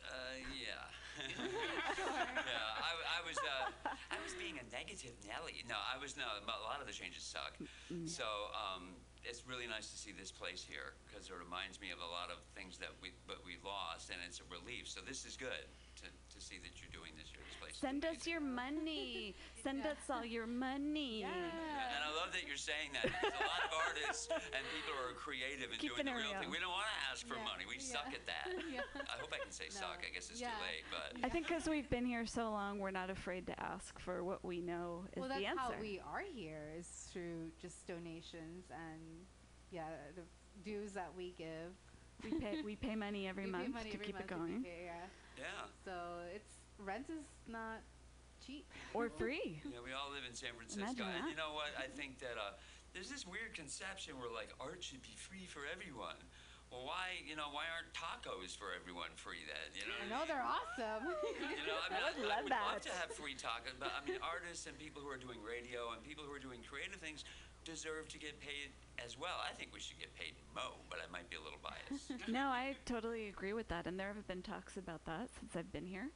uh, 0.04 0.36
yeah. 0.52 0.84
yeah, 1.40 2.84
I, 2.84 2.92
I 2.92 3.20
was 3.24 3.40
uh, 3.40 3.72
I 4.12 4.20
was 4.20 4.36
being 4.36 4.60
a 4.60 4.66
negative 4.68 5.16
Nelly. 5.24 5.64
No, 5.64 5.80
I 5.80 5.96
was 5.96 6.20
no. 6.20 6.28
A 6.28 6.44
lot 6.68 6.84
of 6.84 6.88
the 6.88 6.94
changes 6.94 7.24
suck. 7.24 7.56
So 8.04 8.28
um, 8.52 9.00
it's 9.24 9.48
really 9.48 9.64
nice 9.64 9.88
to 9.96 9.98
see 9.98 10.12
this 10.12 10.28
place 10.28 10.60
here 10.60 11.00
because 11.08 11.32
it 11.32 11.38
reminds 11.40 11.80
me 11.80 11.96
of 11.96 12.04
a 12.04 12.10
lot 12.12 12.28
of 12.36 12.44
things 12.52 12.76
that 12.84 12.92
we 13.00 13.16
but 13.32 13.40
we 13.48 13.56
lost, 13.64 14.12
and 14.12 14.20
it's 14.28 14.44
a 14.44 14.48
relief. 14.52 14.92
So 14.92 15.00
this 15.08 15.24
is 15.24 15.40
good 15.40 15.64
to, 16.04 16.12
to 16.36 16.42
see 16.44 16.60
that 16.60 16.76
you're 16.84 16.92
doing 16.92 17.16
this 17.16 17.32
here. 17.32 17.40
This 17.48 17.56
place. 17.58 17.74
is 17.74 17.80
Send 17.80 18.04
us 18.04 18.28
your 18.28 18.44
money. 18.44 19.36
Send 19.64 19.86
us 19.88 19.98
all 20.12 20.26
your 20.28 20.46
money. 20.48 21.22
Yeah, 21.24 21.32
and 21.32 22.02
I 22.04 22.12
love 22.12 22.36
that 22.36 22.44
you're 22.46 22.60
saying 22.60 22.92
that 22.94 23.08
because 23.08 23.32
a 23.32 23.48
lot 23.48 23.64
of 23.66 23.72
artists 23.88 24.28
and 24.30 24.62
people 24.76 24.92
who 25.00 25.10
are 25.10 25.16
creative 25.16 25.72
and 25.72 25.80
Keeping 25.80 26.04
doing 26.04 26.12
the 26.12 26.16
real 26.20 26.32
real. 26.36 26.42
thing. 26.44 26.52
We 26.52 26.60
don't 26.60 26.76
want 26.76 26.88
to 26.92 27.00
ask 27.12 27.24
for 27.26 27.40
Yeah, 27.40 27.48
money. 27.48 27.64
We 27.64 27.80
yeah. 27.80 27.96
suck 27.96 28.12
at 28.12 28.26
that. 28.28 28.48
Yeah. 28.76 28.84
I 29.08 29.16
hope 29.22 29.32
I 29.32 29.40
can 29.40 29.52
say 29.56 29.72
suck. 29.72 30.04
I 30.04 30.12
guess 30.14 30.28
it's 30.30 30.42
Yeah. 30.44 30.52
too 30.52 30.64
late, 30.68 30.86
but 30.92 31.08
I 31.24 31.30
think 31.32 31.48
because 31.48 31.70
we've 31.72 31.90
been 31.90 32.06
here 32.06 32.26
so 32.28 32.52
long, 32.52 32.80
we're 32.80 32.92
not 32.92 33.10
afraid 33.10 33.48
to 33.48 33.56
ask 33.60 33.96
for 34.00 34.24
what 34.24 34.44
we 34.44 34.60
know 34.60 35.06
is 35.16 35.20
well, 35.24 35.30
that's 35.30 35.40
the 35.40 35.48
answer. 35.48 35.62
how 35.62 35.80
we 35.80 36.02
are 36.04 36.24
here 36.36 36.68
is 36.78 36.88
through 37.14 37.52
just 37.62 37.88
donations 37.88 38.68
and 38.72 39.02
yeah, 39.72 39.88
the 40.16 40.24
dues 40.68 40.92
that 40.94 41.12
we 41.16 41.34
give. 41.38 41.72
we 42.24 42.32
pay 42.40 42.62
we 42.64 42.76
pay 42.76 42.96
money 42.96 43.28
every 43.28 43.46
We 43.46 43.52
pay 43.52 43.58
month 43.58 43.74
money 43.74 43.90
to 43.92 43.96
every 43.96 44.06
keep 44.08 44.16
it 44.16 44.20
month 44.20 44.28
to 44.30 44.36
going, 44.36 44.64
pay, 44.64 44.86
yeah. 44.86 45.06
Yeah. 45.38 45.68
So 45.84 45.94
it's 46.34 46.54
rent 46.80 47.08
is 47.10 47.26
not 47.48 47.82
cheap. 48.46 48.66
or 48.94 49.10
free. 49.10 49.62
Yeah, 49.72 49.82
we 49.84 49.92
all 49.92 50.12
live 50.12 50.24
in 50.28 50.36
San 50.36 50.54
Francisco, 50.56 50.84
Imagine 50.86 51.08
and 51.16 51.24
that. 51.26 51.30
you 51.32 51.38
know 51.38 51.54
what? 51.56 51.72
I 51.78 51.88
think 51.92 52.20
that 52.20 52.38
uh, 52.40 52.56
there's 52.94 53.10
this 53.10 53.26
weird 53.28 53.54
conception 53.56 54.16
where 54.20 54.32
like 54.32 54.52
art 54.60 54.84
should 54.84 55.02
be 55.02 55.16
free 55.18 55.46
for 55.48 55.64
everyone. 55.68 56.20
Well, 56.74 56.82
why, 56.90 57.22
you 57.22 57.38
know, 57.38 57.54
why 57.54 57.70
aren't 57.70 57.94
tacos 57.94 58.58
for 58.58 58.74
everyone 58.74 59.14
free 59.14 59.46
then? 59.46 59.70
You 59.78 59.86
know, 59.86 59.96
I 59.96 60.02
what 60.02 60.10
know 60.10 60.22
mean? 60.26 60.30
they're 60.34 60.48
awesome. 60.58 61.04
You 61.62 61.66
know, 61.70 61.78
I 61.78 61.88
mean, 61.94 62.02
I 62.02 62.10
would 62.18 62.26
I, 62.26 62.34
love 62.36 62.44
would 62.44 62.52
love 62.58 62.82
that. 62.82 62.90
to 62.90 62.94
have 62.98 63.14
free 63.14 63.38
tacos, 63.38 63.78
but 63.78 63.94
I 63.94 64.02
mean, 64.02 64.18
artists 64.26 64.66
and 64.66 64.74
people 64.76 65.00
who 65.06 65.08
are 65.14 65.22
doing 65.22 65.38
radio 65.46 65.94
and 65.94 66.02
people 66.02 66.26
who 66.26 66.34
are 66.34 66.42
doing 66.42 66.66
creative 66.66 66.98
things 66.98 67.22
deserve 67.66 68.08
to 68.10 68.20
get 68.20 68.40
paid 68.40 68.70
as 69.04 69.20
well. 69.20 69.36
I 69.50 69.54
think 69.54 69.72
we 69.74 69.80
should 69.80 70.00
get 70.00 70.16
paid 70.16 70.34
mo, 70.56 70.76
but 70.90 71.00
I 71.00 71.12
might 71.12 71.30
be 71.30 71.36
a 71.36 71.42
little 71.42 71.60
biased. 71.62 72.28
no, 72.30 72.48
I 72.48 72.76
totally 72.86 73.28
agree 73.28 73.54
with 73.54 73.68
that, 73.70 73.88
and 73.88 74.00
there 74.00 74.14
have 74.14 74.28
been 74.28 74.42
talks 74.42 74.78
about 74.78 75.04
that 75.06 75.30
since 75.40 75.56
I've 75.56 75.72
been 75.74 75.86
here, 75.86 76.10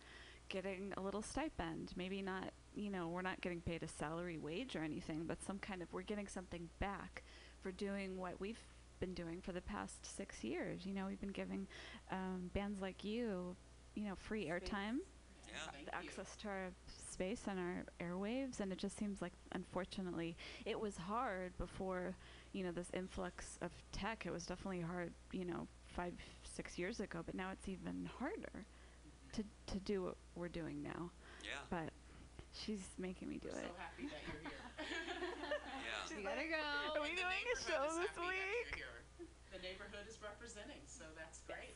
getting 0.47 0.93
a 0.95 1.01
little 1.01 1.21
stipend. 1.21 1.91
Maybe 1.95 2.21
not, 2.21 2.51
you 2.75 2.89
know, 2.89 3.07
we're 3.09 3.21
not 3.23 3.41
getting 3.41 3.61
paid 3.61 3.83
a 3.83 3.87
salary 3.87 4.37
wage 4.37 4.75
or 4.75 4.83
anything, 4.83 5.25
but 5.27 5.41
some 5.43 5.59
kind 5.59 5.81
of 5.81 5.91
we're 5.91 6.03
getting 6.03 6.27
something 6.27 6.69
back 6.79 7.23
for 7.61 7.71
doing 7.71 8.17
what 8.17 8.39
we've 8.39 8.61
been 8.99 9.13
doing 9.13 9.41
for 9.41 9.51
the 9.51 9.61
past 9.61 10.05
six 10.05 10.43
years. 10.43 10.85
You 10.85 10.93
know, 10.93 11.07
we've 11.07 11.19
been 11.19 11.29
giving 11.29 11.67
um, 12.11 12.49
bands 12.53 12.81
like 12.81 13.03
you, 13.03 13.55
you 13.95 14.05
know, 14.05 14.15
free 14.15 14.45
airtime. 14.45 14.99
yeah. 15.47 15.71
Thank 15.73 15.85
you. 15.85 15.91
access 15.93 16.35
to 16.37 16.47
our 16.47 16.69
space 17.20 17.41
and 17.49 17.59
our 17.59 17.84
airwaves 17.99 18.61
and 18.61 18.72
it 18.72 18.78
just 18.78 18.97
seems 18.97 19.22
like 19.22 19.34
unfortunately 19.51 20.38
it 20.65 20.80
was 20.80 20.95
hard 20.95 21.51
before 21.57 22.15
you 22.53 22.63
know 22.63 22.72
this 22.72 22.88
influx 22.93 23.57
of 23.61 23.72
tech 23.91 24.24
it 24.26 24.32
was 24.32 24.45
definitely 24.45 24.80
hard 24.80 25.11
you 25.34 25.43
know 25.43 25.67
five 25.86 26.13
six 26.43 26.80
years 26.80 27.01
ago 27.01 27.20
but 27.26 27.36
now 27.36 27.49
it's 27.51 27.67
even 27.67 28.09
harder 28.20 28.63
to 29.34 29.43
to 29.67 29.78
do 29.80 30.01
what 30.01 30.15
we're 30.36 30.47
doing 30.47 30.82
now 30.82 31.11
Yeah. 31.43 31.59
but 31.70 31.89
she's 32.53 32.88
making 32.97 33.28
me 33.28 33.38
do 33.38 33.49
We're 33.51 33.59
it 33.59 33.65
so 33.67 33.76
happy 33.78 34.07
that 34.07 34.22
you're 34.26 34.41
here. 34.49 34.63
Yeah. 35.84 36.17
you 36.17 36.24
gotta 36.24 36.47
go. 36.47 36.99
Are 36.99 37.01
we 37.03 37.09
And 37.09 37.17
the 37.17 37.22
doing 37.22 37.43
a 37.51 37.57
show 37.67 37.84
this 37.99 38.15
week? 38.17 38.84
The 39.51 39.59
neighborhood 39.59 40.07
is 40.07 40.17
representing, 40.24 40.80
so 40.88 41.03
that's 41.17 41.39
great. 41.45 41.76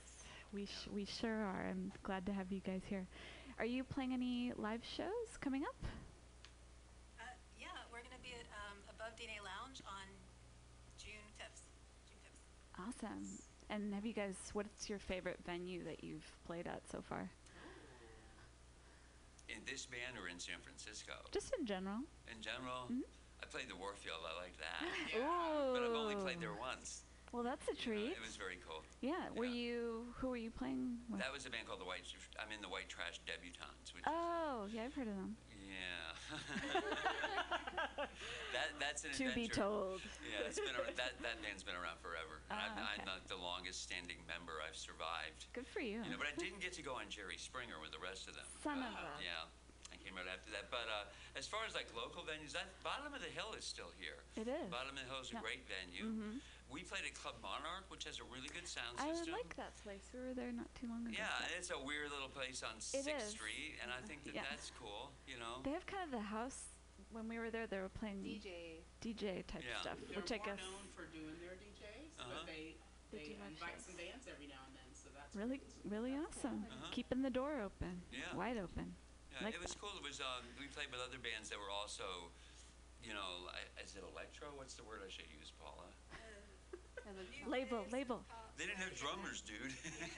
we 0.53 0.65
sh- 0.67 0.87
we 0.93 1.03
sure 1.05 1.43
are 1.43 1.67
i'm 1.69 1.91
glad 2.03 2.25
to 2.27 2.31
have 2.31 2.49
you 2.51 2.61
guys 2.61 2.81
here 2.87 3.05
are 3.59 3.65
you 3.65 3.83
playing 3.83 4.13
any 4.13 4.51
live 4.57 4.81
shows 4.83 5.37
coming 5.41 5.63
up 5.63 5.75
Uh, 7.19 7.23
yeah, 7.59 7.67
we're 7.91 7.99
going 7.99 8.15
to 8.15 8.23
be 8.23 8.33
at 8.33 8.45
um, 8.67 8.77
Above 8.89 9.13
DNA 9.15 9.39
Lounge 9.43 9.81
on 9.87 10.07
June 10.97 11.27
5th. 11.39 11.61
June 12.07 12.19
5th. 12.23 12.87
awesome 12.89 13.23
and 13.69 13.93
have 13.93 14.05
you 14.05 14.13
guys 14.13 14.35
what's 14.53 14.89
your 14.89 14.99
favorite 14.99 15.39
venue 15.45 15.83
that 15.83 16.03
you've 16.03 16.27
played 16.45 16.67
at 16.67 16.81
so 16.91 17.01
far 17.01 17.29
In 19.49 19.59
this 19.65 19.85
band 19.85 20.17
or 20.21 20.27
in 20.27 20.39
San 20.39 20.59
Francisco? 20.63 21.13
just 21.31 21.53
in 21.59 21.65
general 21.65 21.99
In 22.31 22.41
general, 22.41 22.87
Mhm. 22.91 23.01
I 23.41 23.43
I 23.43 23.45
played 23.47 23.67
the 23.67 23.75
Warfield. 23.75 24.23
I 24.23 24.39
like 24.41 24.55
that. 24.57 24.79
Ooh. 25.19 25.73
But 25.75 25.83
I've 25.83 25.95
only 25.99 26.15
played 26.15 26.39
there 26.39 26.53
once. 26.55 27.03
Well, 27.33 27.41
that's 27.41 27.65
a 27.67 27.73
treat. 27.73 28.13
it 28.13 28.21
was 28.21 28.37
very 28.37 28.61
cool. 28.61 28.85
yeah. 29.01 29.25
Were 29.33 29.49
yeah. 29.49 29.57
you? 29.73 30.05
Who 30.21 30.29
were 30.29 30.37
you 30.37 30.53
playing 30.53 31.01
with? 31.09 31.17
That 31.19 31.33
was 31.33 31.45
a 31.45 31.49
band 31.49 31.65
called 31.65 31.81
the 31.81 31.89
White. 31.89 32.05
I'm 32.37 32.53
in 32.53 32.61
the 32.61 32.69
White 32.69 32.87
Trash 32.93 33.17
Debutantes, 33.25 33.89
which 33.97 34.05
oh, 34.05 34.69
yeah, 34.69 34.85
I've 34.85 34.93
heard 34.93 35.09
of 35.09 35.17
them. 35.17 35.33
yeah. 35.57 36.13
that 38.53 38.69
that's 38.77 39.01
an 39.03 39.11
To 39.17 39.33
be 39.33 39.49
told. 39.49 40.05
Yeah, 40.21 40.45
it's 40.45 40.61
been 40.61 40.77
ar- 40.77 40.93
that 40.93 41.17
that 41.25 41.41
band's 41.41 41.65
been 41.65 41.73
around 41.77 41.97
forever. 42.05 42.45
And 42.53 42.61
Ah, 42.61 42.69
I'm, 42.69 42.77
okay. 42.77 43.01
I'm 43.01 43.05
not 43.09 43.25
the 43.25 43.39
longest 43.41 43.81
standing 43.81 44.21
member. 44.29 44.61
I've 44.61 44.77
survived. 44.77 45.49
Good 45.57 45.65
for 45.65 45.81
you. 45.81 46.05
You 46.05 46.13
know, 46.13 46.21
but 46.21 46.29
I 46.29 46.35
didn't 46.37 46.61
get 46.61 46.77
to 46.77 46.85
go 46.85 46.93
on 47.01 47.09
Jerry 47.09 47.41
Springer 47.41 47.81
with 47.81 47.89
the 47.89 48.01
rest 48.03 48.29
of 48.29 48.37
them. 48.37 48.45
Son 48.61 48.77
of 48.77 48.93
a. 48.93 49.17
Yeah, 49.17 49.49
I 49.89 49.97
came 49.97 50.13
right 50.13 50.29
after 50.29 50.53
that. 50.53 50.69
But 50.69 50.85
uh, 50.85 51.09
as 51.33 51.49
far 51.49 51.65
as 51.65 51.73
like 51.73 51.89
local 51.97 52.21
venues, 52.21 52.53
that 52.53 52.69
Bottom 52.85 53.09
of 53.09 53.25
the 53.25 53.31
Hill 53.33 53.57
is 53.57 53.65
still 53.65 53.89
here. 53.97 54.21
It 54.37 54.45
is. 54.45 54.69
Bottom 54.69 54.93
of 54.93 55.01
the 55.01 55.09
Hill 55.09 55.21
is 55.25 55.33
a 55.33 55.41
great 55.41 55.65
venue. 55.65 56.13
Mhm. 56.13 56.37
We 56.73 56.81
played 56.81 57.05
at 57.05 57.13
Club 57.13 57.37
Monarch, 57.45 57.85
which 57.93 58.09
has 58.09 58.17
a 58.17 58.25
really 58.33 58.49
good 58.49 58.65
sound 58.65 58.97
I 58.97 59.13
system. 59.13 59.37
I 59.37 59.45
like 59.45 59.53
that 59.61 59.77
place. 59.85 60.09
We 60.09 60.25
were 60.25 60.33
there 60.33 60.49
not 60.49 60.65
too 60.73 60.89
long 60.89 61.05
ago. 61.05 61.13
Yeah, 61.13 61.29
it's 61.53 61.69
a 61.69 61.77
weird 61.77 62.09
little 62.09 62.33
place 62.33 62.65
on 62.65 62.81
It 62.81 63.05
Sixth 63.05 63.13
is. 63.13 63.29
Street, 63.29 63.77
and 63.85 63.93
I 63.93 64.01
think 64.09 64.25
that 64.25 64.33
Yeah. 64.33 64.49
that's 64.49 64.73
cool. 64.81 65.13
You 65.29 65.37
know. 65.37 65.61
They 65.61 65.69
have 65.77 65.85
kind 65.85 66.01
of 66.01 66.09
the 66.09 66.33
house. 66.33 66.73
When 67.13 67.29
we 67.29 67.37
were 67.37 67.53
there, 67.53 67.69
they 67.69 67.77
were 67.77 67.93
playing 67.93 68.25
DJ. 68.25 68.81
DJ 69.05 69.45
type 69.45 69.61
Yeah. 69.61 69.81
stuff, 69.85 70.01
They're 70.09 70.17
which 70.17 70.33
I 70.33 70.37
more 70.41 70.45
guess 70.49 70.65
known 70.65 70.89
for 70.97 71.05
doing 71.13 71.37
their 71.45 71.53
DJs, 71.61 72.17
Uh-huh. 72.17 72.41
but 72.41 72.45
they 72.49 72.73
They 73.13 73.37
they, 73.37 73.45
invite 73.45 73.77
shows. 73.77 73.85
some 73.85 73.95
bands 74.01 74.25
every 74.25 74.47
now 74.49 74.65
and 74.65 74.73
then, 74.75 74.89
so 74.97 75.09
that's 75.13 75.35
really, 75.37 75.61
really 75.85 76.17
awesome. 76.17 76.65
Uh-huh. 76.65 76.89
Keeping 76.89 77.21
the 77.21 77.29
door 77.29 77.61
open, 77.61 78.01
Yeah. 78.11 78.33
wide 78.33 78.57
open. 78.57 78.97
Yeah, 79.31 79.43
Like 79.45 79.53
it 79.53 79.61
was 79.61 79.75
cool. 79.77 79.93
It 79.95 80.01
was 80.01 80.19
um, 80.21 80.41
we 80.57 80.65
played 80.73 80.89
with 80.89 81.01
other 81.01 81.19
bands 81.19 81.49
that 81.53 81.59
were 81.59 81.69
also, 81.69 82.31
you 83.03 83.13
know, 83.13 83.47
I- 83.53 83.81
is 83.81 83.95
it 83.95 84.01
electro? 84.03 84.49
What's 84.55 84.73
the 84.73 84.83
word 84.83 85.03
I 85.05 85.09
should 85.09 85.29
use, 85.29 85.51
Paula? 85.51 85.93
It 86.13 86.17
looks 86.71 86.73
New 86.73 86.79
fun. 86.89 86.92
Label, 87.47 87.85
label. 87.91 88.23
They 88.57 88.65
didn't 88.65 88.79
have 88.79 88.95
drummers, 88.95 89.41
dude. 89.41 89.73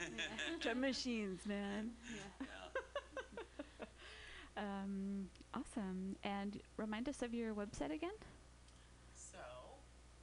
Drum 0.61 0.79
machines, 0.81 1.45
man. 1.45 1.91
Yeah. 2.13 2.21
yeah. 2.41 2.47
Um, 4.57 5.27
awesome. 5.53 6.15
And 6.23 6.61
remind 6.77 7.09
us 7.09 7.21
of 7.21 7.33
your 7.33 7.53
website 7.53 7.91
again. 7.91 8.15
So 9.13 9.35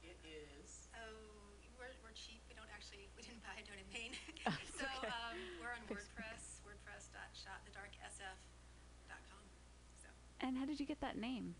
it 0.01 0.17
is 0.25 0.87
Oh, 0.97 1.13
we're, 1.77 1.93
we're 2.01 2.17
cheap. 2.17 2.41
We 2.49 2.55
don't 2.57 2.65
actually, 2.73 3.09
we 3.15 3.21
didn't 3.21 3.43
buy 3.45 3.53
a 3.61 3.63
domain. 3.63 4.17
Oh, 4.49 4.57
so 4.73 4.85
okay. 4.97 5.05
um, 5.07 5.37
we're 5.61 5.69
on 5.69 5.85
Thanks. 5.87 6.09
WordPress, 6.17 6.65
wordpress.shotthedarksf.com. 6.65 9.43
So, 10.01 10.07
And 10.41 10.57
how 10.57 10.65
did 10.65 10.79
you 10.79 10.87
get 10.87 10.99
that 11.01 11.15
name? 11.15 11.53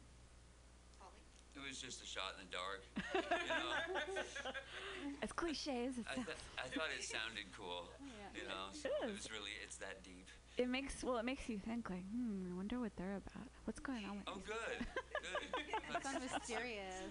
Polly. 1.64 1.70
It 1.70 1.72
was 1.72 1.82
just 1.82 2.04
a 2.04 2.06
shot 2.08 2.36
in 2.36 2.44
the 2.44 2.52
dark. 2.52 2.84
you 3.16 3.48
know, 3.48 4.52
As 5.22 5.32
cliche 5.32 5.88
as 5.88 5.98
it 5.98 6.06
I, 6.12 6.16
th- 6.16 6.28
I 6.60 6.68
thought 6.68 6.92
it 6.92 7.04
sounded 7.04 7.48
cool. 7.56 7.88
Yeah. 8.04 8.42
You 8.42 8.46
know, 8.52 8.72
so 8.76 8.90
It 8.90 9.08
it 9.08 9.12
is. 9.12 9.24
was 9.24 9.32
really 9.32 9.52
it's 9.64 9.78
that 9.78 10.04
deep. 10.04 10.28
It 10.58 10.70
makes 10.70 11.02
well, 11.04 11.18
it 11.18 11.26
makes 11.26 11.50
you 11.50 11.58
think 11.58 11.90
like, 11.90 12.06
hmm, 12.14 12.52
I 12.52 12.54
wonder 12.56 12.80
what 12.80 12.94
they're 12.96 13.18
about. 13.18 13.48
What's 13.66 13.80
going 13.80 14.06
on 14.06 14.22
with 14.22 14.28
Oh, 14.30 14.38
these? 14.38 14.54
good, 14.54 14.78
good. 15.24 15.44
It 15.94 16.02
sounds 16.04 16.26
mysterious. 16.26 17.06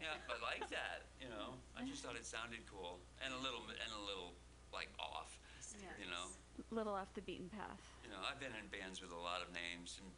yeah, 0.00 0.16
I 0.30 0.34
like 0.40 0.64
that. 0.70 1.06
You 1.20 1.28
know, 1.28 1.58
I 1.76 1.82
just 1.84 2.02
thought 2.02 2.14
it 2.16 2.24
sounded 2.26 2.62
cool 2.70 2.98
and 3.22 3.34
a 3.34 3.40
little 3.42 3.62
and 3.68 3.90
a 3.94 4.02
little 4.08 4.32
like 4.72 4.88
off. 4.98 5.38
Yeah. 5.78 5.90
You 6.02 6.08
know. 6.10 6.26
A 6.60 6.74
little 6.74 6.92
off 6.92 7.08
the 7.14 7.22
beaten 7.22 7.48
path. 7.48 7.80
You 8.04 8.10
know, 8.10 8.20
I've 8.26 8.38
been 8.42 8.52
in 8.58 8.68
bands 8.68 9.00
with 9.00 9.12
a 9.14 9.18
lot 9.22 9.40
of 9.40 9.48
names, 9.54 9.96
and 10.02 10.10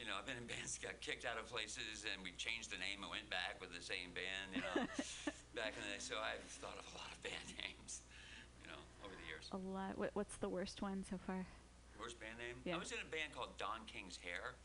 you 0.00 0.08
know, 0.08 0.16
I've 0.16 0.24
been 0.24 0.40
in 0.40 0.48
bands 0.48 0.80
that 0.80 0.80
got 0.80 0.96
kicked 1.04 1.28
out 1.28 1.36
of 1.36 1.44
places, 1.44 2.08
and 2.08 2.24
we 2.24 2.32
changed 2.40 2.72
the 2.72 2.80
name 2.80 3.04
and 3.04 3.12
went 3.12 3.28
back 3.28 3.60
with 3.60 3.68
the 3.68 3.84
same 3.84 4.16
band. 4.16 4.56
You 4.56 4.64
know, 4.64 4.88
back 5.60 5.76
in 5.76 5.84
the 5.84 5.92
day. 5.92 6.00
So 6.00 6.16
I've 6.16 6.40
thought 6.56 6.80
of 6.80 6.88
a 6.88 6.94
lot 6.96 7.12
of 7.12 7.20
band 7.20 7.44
names. 7.60 8.00
You 8.64 8.72
know, 8.72 8.80
over 9.04 9.12
the 9.12 9.26
years. 9.28 9.44
A 9.52 9.60
lot. 9.60 10.00
What, 10.00 10.16
what's 10.16 10.40
the 10.40 10.48
worst 10.48 10.80
one 10.80 11.04
so 11.04 11.20
far? 11.28 11.44
Worst 12.00 12.16
band 12.16 12.40
name? 12.40 12.56
Yeah. 12.64 12.74
I 12.74 12.80
was 12.80 12.96
in 12.96 13.00
a 13.04 13.10
band 13.12 13.36
called 13.36 13.52
Don 13.60 13.84
King's 13.84 14.16
Hair. 14.24 14.56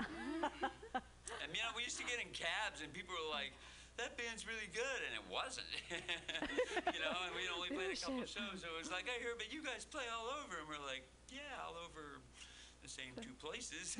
and 0.08 1.50
you 1.52 1.60
know, 1.60 1.76
we 1.76 1.84
used 1.84 2.00
to 2.00 2.08
get 2.08 2.16
in 2.16 2.32
cabs, 2.32 2.80
and 2.80 2.88
people 2.90 3.12
were 3.12 3.28
like. 3.28 3.52
That 3.98 4.14
band's 4.14 4.46
really 4.46 4.70
good, 4.70 5.00
and 5.10 5.18
it 5.18 5.26
wasn't. 5.26 5.66
you 5.90 7.02
know, 7.02 7.18
and 7.26 7.34
we 7.34 7.50
only 7.50 7.66
played 7.66 7.90
a 7.90 7.98
couple 7.98 8.22
Shit. 8.22 8.38
shows, 8.38 8.62
so 8.62 8.70
it 8.70 8.78
was 8.78 8.94
like, 8.94 9.10
I 9.10 9.18
hear, 9.18 9.34
but 9.34 9.50
you 9.50 9.58
guys 9.58 9.82
play 9.82 10.06
all 10.06 10.30
over, 10.38 10.62
and 10.62 10.70
we're 10.70 10.78
like, 10.86 11.02
yeah, 11.34 11.66
all 11.66 11.74
over 11.82 12.22
the 12.88 12.94
same 12.94 13.12
two 13.20 13.34
places. 13.38 13.96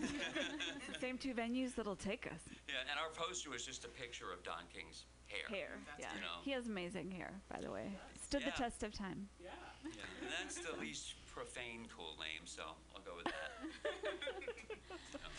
Same 1.00 1.18
two 1.18 1.34
venues 1.34 1.74
that'll 1.74 1.96
take 1.96 2.26
us. 2.26 2.40
Yeah, 2.66 2.74
and 2.90 2.98
our 2.98 3.10
poster 3.12 3.50
was 3.50 3.64
just 3.64 3.84
a 3.84 3.88
picture 3.88 4.32
of 4.32 4.42
Don 4.42 4.64
King's 4.72 5.04
hair. 5.26 5.44
Hair. 5.48 5.68
That's 5.86 6.00
Yeah. 6.00 6.14
You 6.14 6.20
know. 6.22 6.36
He 6.42 6.50
has 6.52 6.66
amazing 6.66 7.10
hair, 7.10 7.32
by 7.52 7.60
the 7.60 7.70
way. 7.70 7.92
Stood 8.24 8.42
the 8.42 8.46
Yeah. 8.46 8.64
test 8.64 8.82
of 8.82 8.92
time. 8.94 9.28
yeah. 9.42 9.50
Yeah, 9.84 9.90
and 10.22 10.30
that's 10.40 10.56
the 10.56 10.76
least 10.80 11.14
profane 11.26 11.86
cool 11.94 12.16
name, 12.18 12.46
so 12.46 12.62
I'll 12.96 13.02
go 13.02 13.12
with 13.16 13.26
that. 13.26 13.52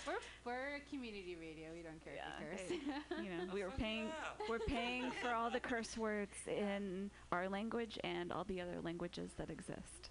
We're, 0.07 0.13
we're 0.45 0.79
community 0.89 1.35
radio. 1.39 1.73
We 1.73 1.81
don't 1.81 2.01
care 2.03 2.13
if 2.13 2.21
you 2.39 2.79
curse. 2.79 2.97
hey, 3.19 3.23
you 3.23 3.29
know, 3.29 3.53
we 3.53 3.63
were 3.63 3.71
paying 3.71 4.05
yeah. 4.05 4.45
we're 4.47 4.59
paying 4.59 5.11
for 5.21 5.29
all 5.33 5.49
the 5.51 5.59
curse 5.59 5.97
words 5.97 6.35
in 6.47 7.11
our 7.31 7.49
language 7.49 7.99
and 8.03 8.31
all 8.31 8.45
the 8.45 8.61
other 8.61 8.79
languages 8.81 9.31
that 9.37 9.49
exist. 9.49 10.09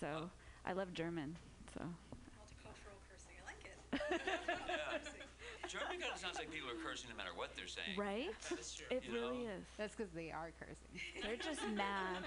So 0.00 0.30
I 0.64 0.72
love 0.72 0.92
German. 0.94 1.36
So 1.74 1.82
Multicultural 1.84 2.98
cursing. 3.08 3.36
I 3.38 3.46
like 3.46 3.64
it. 3.64 3.78
Yeah. 3.92 3.98
German 5.68 6.00
kind 6.00 6.12
of 6.12 6.18
sounds 6.18 6.36
like 6.38 6.50
people 6.50 6.68
are 6.68 6.82
cursing 6.84 7.10
no 7.10 7.16
matter 7.16 7.30
what 7.34 7.50
they're 7.56 7.66
saying. 7.68 7.96
right? 7.96 8.30
That's 8.50 8.74
true. 8.74 8.86
It 8.90 9.04
You 9.06 9.12
really 9.14 9.44
know? 9.44 9.52
is. 9.58 9.64
That's 9.78 9.94
because 9.94 10.10
they 10.12 10.30
are 10.32 10.50
cursing. 10.58 10.90
They're 11.22 11.36
just 11.36 11.60
mad. 11.74 12.24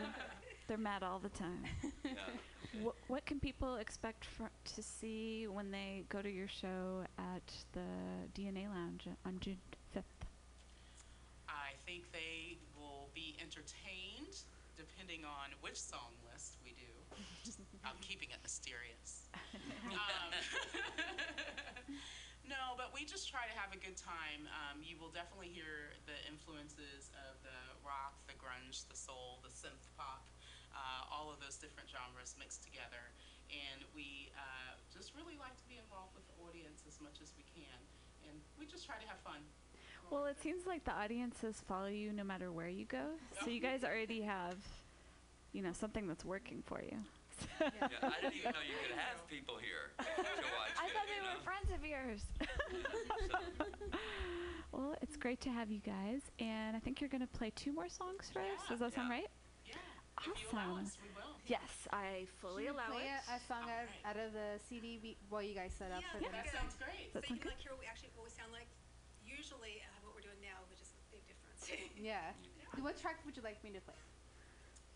They're 0.67 0.77
mad 0.77 1.03
all 1.03 1.19
the 1.19 1.29
time. 1.29 1.63
Yeah. 2.05 2.11
What, 2.81 2.95
what 3.07 3.25
can 3.25 3.39
people 3.39 3.75
expect 3.75 4.25
fr- 4.25 4.43
to 4.75 4.81
see 4.81 5.47
when 5.47 5.71
they 5.71 6.05
go 6.09 6.21
to 6.21 6.29
your 6.31 6.47
show 6.47 7.03
at 7.19 7.43
the 7.73 7.85
DNA 8.33 8.69
Lounge 8.69 9.07
on 9.25 9.37
June 9.41 9.57
5th? 9.95 10.01
I 11.49 11.75
think 11.85 12.11
they 12.13 12.57
will 12.79 13.09
be 13.13 13.35
entertained 13.41 14.39
depending 14.77 15.23
on 15.25 15.51
which 15.61 15.77
song 15.79 16.15
list 16.31 16.57
we 16.63 16.71
do. 16.71 16.89
I'm 17.85 17.93
keeping 18.01 18.29
it 18.31 18.37
mysterious. 18.41 19.27
um, 19.53 19.91
no, 19.91 19.97
but 22.93 23.01
we 23.01 23.09
just 23.09 23.25
try 23.25 23.49
to 23.49 23.55
have 23.57 23.73
a 23.73 23.81
good 23.81 23.97
time. 23.97 24.45
Um, 24.53 24.85
you 24.85 25.01
will 25.01 25.09
definitely 25.09 25.49
hear 25.49 25.97
the 26.05 26.13
influences 26.29 27.09
of 27.25 27.41
the 27.41 27.57
rock, 27.81 28.13
the 28.29 28.37
grunge, 28.37 28.85
the 28.85 28.93
soul, 28.93 29.41
the 29.41 29.49
synth 29.49 29.89
pop, 29.97 30.29
uh, 30.69 31.09
all 31.09 31.33
of 31.33 31.41
those 31.41 31.57
different 31.57 31.89
genres 31.89 32.37
mixed 32.37 32.61
together. 32.61 33.09
And 33.49 33.81
we 33.97 34.29
uh, 34.37 34.77
just 34.93 35.17
really 35.17 35.41
like 35.41 35.57
to 35.57 35.65
be 35.65 35.81
involved 35.81 36.13
with 36.13 36.29
the 36.29 36.37
audience 36.45 36.85
as 36.85 37.01
much 37.01 37.17
as 37.17 37.33
we 37.33 37.41
can. 37.49 37.81
And 38.29 38.37
we 38.61 38.69
just 38.69 38.85
try 38.85 39.01
to 39.01 39.07
have 39.09 39.17
fun. 39.25 39.41
Well, 40.13 40.29
it 40.29 40.37
seems 40.37 40.69
like 40.69 40.85
the 40.85 40.93
audiences 40.93 41.65
follow 41.65 41.89
you 41.89 42.13
no 42.13 42.23
matter 42.23 42.53
where 42.53 42.69
you 42.69 42.85
go. 42.85 43.17
So 43.41 43.49
you 43.49 43.59
guys 43.69 43.83
already 43.83 44.21
have, 44.21 44.61
you 45.51 45.65
know, 45.65 45.73
something 45.73 46.05
that's 46.05 46.23
working 46.23 46.61
for 46.61 46.77
you. 46.85 47.01
Yeah, 47.63 47.87
I 48.01 48.19
didn't 48.21 48.35
even 48.35 48.51
know 48.51 48.63
you 48.65 48.75
could 48.83 48.97
have 48.97 49.23
people 49.31 49.55
here 49.57 49.91
to 49.99 50.03
watch 50.59 50.75
I 50.79 50.87
it, 50.87 50.93
thought 50.93 51.07
you 51.07 51.15
they 51.15 51.21
were 51.23 51.37
know? 51.39 51.47
friends 51.47 51.69
of 51.71 51.81
yours. 51.85 52.21
well, 54.71 54.95
it's 55.01 55.15
great 55.17 55.39
to 55.41 55.49
have 55.49 55.69
you 55.71 55.79
guys, 55.79 56.21
and 56.39 56.75
I 56.75 56.79
think 56.79 56.99
you're 56.99 57.09
going 57.11 57.23
to 57.25 57.31
play 57.37 57.51
two 57.55 57.71
more 57.71 57.87
songs 57.89 58.29
for 58.31 58.39
us. 58.41 58.61
Does 58.67 58.79
that 58.79 58.93
sound 58.93 59.09
right? 59.09 59.29
Yeah. 59.65 59.77
If 60.21 60.27
you 60.27 60.49
allow 60.53 60.75
Awesome. 60.77 60.85
us, 60.85 60.97
we 61.01 61.09
will. 61.17 61.33
Yes, 61.47 61.87
I 61.91 62.27
fully 62.41 62.65
Can 62.69 62.73
you 62.73 62.77
allow 62.79 62.91
play 62.95 63.09
it. 63.09 63.21
A, 63.27 63.35
a 63.35 63.39
song 63.47 63.65
out, 63.67 63.87
Alright. 63.89 64.07
out 64.07 64.17
of 64.19 64.31
the 64.33 64.55
CD 64.69 64.99
be, 65.01 65.17
while 65.29 65.41
you 65.43 65.55
guys 65.55 65.73
set 65.75 65.91
up 65.91 65.99
Yeah, 66.03 66.11
for 66.13 66.19
yeah. 66.23 66.31
the 66.31 66.37
That 66.43 66.47
sounds 66.53 66.75
great. 66.79 67.11
That 67.13 67.25
so 67.25 67.33
you 67.33 67.39
sound 67.39 67.41
can 67.41 67.49
good? 67.49 67.55
like 67.57 67.63
hear 67.63 67.73
what 67.75 67.81
we 67.83 67.87
actually 67.89 68.11
what 68.15 68.25
we 68.27 68.33
sound 68.33 68.51
like. 68.55 68.69
Usually, 69.25 69.81
uh, 69.83 69.89
what 70.05 70.13
we're 70.15 70.23
doing 70.23 70.39
now, 70.43 70.61
which 70.69 70.79
is 70.83 70.93
a 70.93 70.99
big 71.11 71.23
difference. 71.27 71.63
Yeah. 71.97 72.31
What 72.79 72.95
track 72.99 73.19
would 73.25 73.35
you 73.35 73.43
like 73.43 73.59
me 73.63 73.71
to 73.75 73.81
play? 73.81 73.97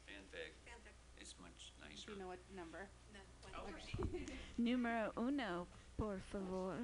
Fanfic 0.08 0.56
Fanfic. 0.64 0.96
is 1.20 1.34
much 1.42 1.52
Do 1.52 1.52
nicer. 1.52 1.67
You 2.06 2.16
know 2.20 2.28
what 2.28 2.40
number? 2.56 2.88
Numero 4.58 5.12
uno, 5.18 5.68
por 5.98 6.20
favor. 6.32 6.76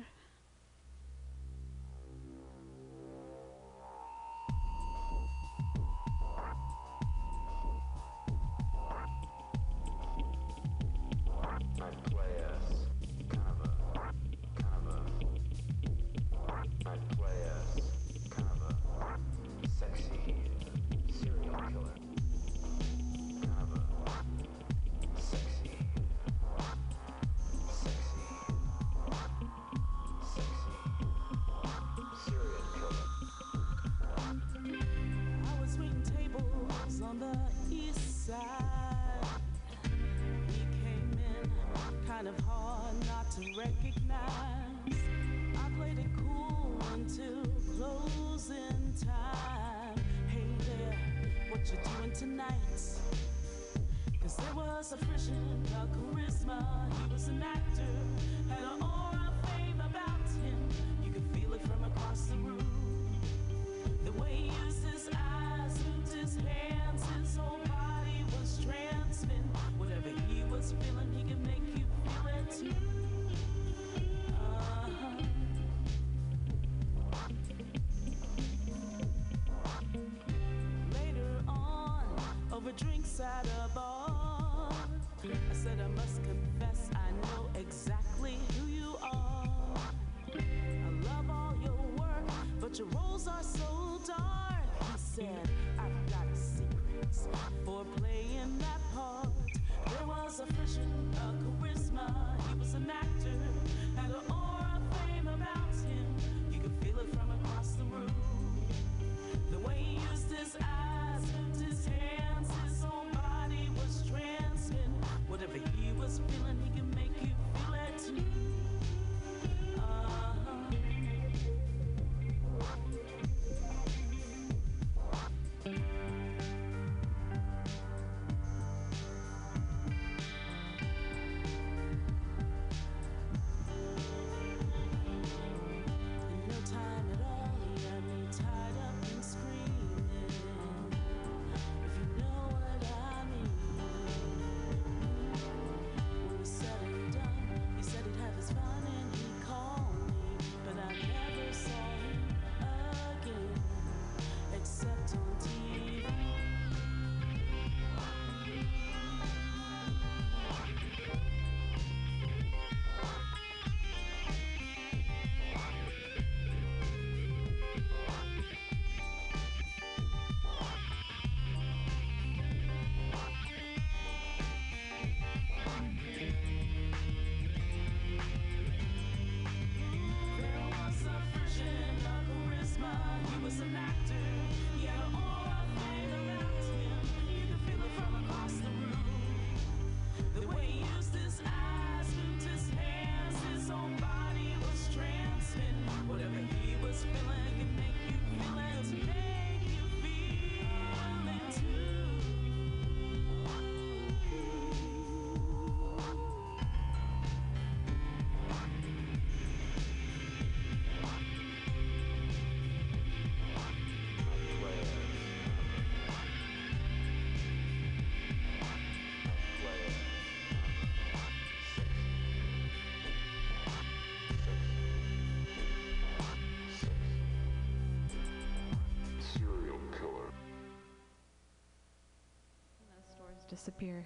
disappear. 233.53 234.03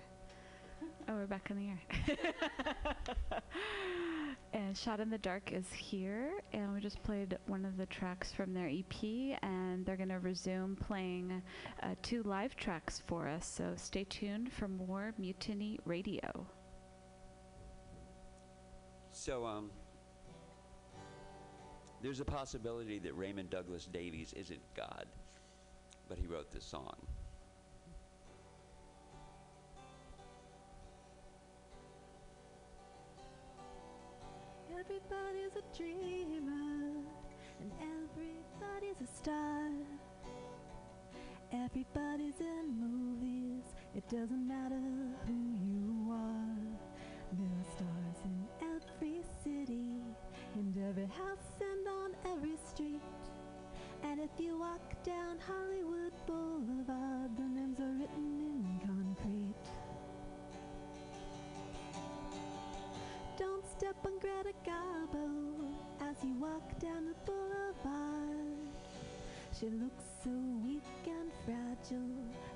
Oh, 1.08 1.14
we're 1.14 1.26
back 1.26 1.50
in 1.50 1.58
the 1.58 1.70
air. 1.70 2.22
and 4.54 4.76
Shot 4.76 5.00
in 5.00 5.10
the 5.10 5.18
Dark 5.18 5.54
is 5.54 5.72
here, 5.72 6.32
and 6.52 6.74
we 6.74 6.82
just 6.82 7.02
played 7.02 7.38
one 7.48 7.64
of 7.64 7.78
the 7.78 7.86
tracks 7.86 8.34
from 8.34 8.54
their 8.54 8.68
EP, 8.68 9.40
and 9.42 9.86
they're 9.86 9.96
going 9.96 10.10
to 10.10 10.20
resume 10.20 10.76
playing 10.76 11.42
uh, 11.82 11.96
two 12.02 12.24
live 12.24 12.58
tracks 12.58 13.02
for 13.08 13.26
us. 13.26 13.48
So 13.48 13.72
stay 13.78 14.04
tuned 14.04 14.52
for 14.52 14.68
more 14.68 15.14
Mutiny 15.18 15.80
Radio. 15.86 16.46
So, 19.14 19.46
um, 19.46 19.72
there's 22.02 22.20
a 22.20 22.26
possibility 22.26 23.00
that 23.00 23.14
Raymond 23.14 23.50
Douglas 23.50 23.86
Davies 23.86 24.34
isn't 24.34 24.62
God, 24.76 25.06
but 26.10 26.18
he 26.18 26.28
wrote 26.28 26.52
this 26.52 26.66
song. 26.66 26.97
dream. 35.78 36.17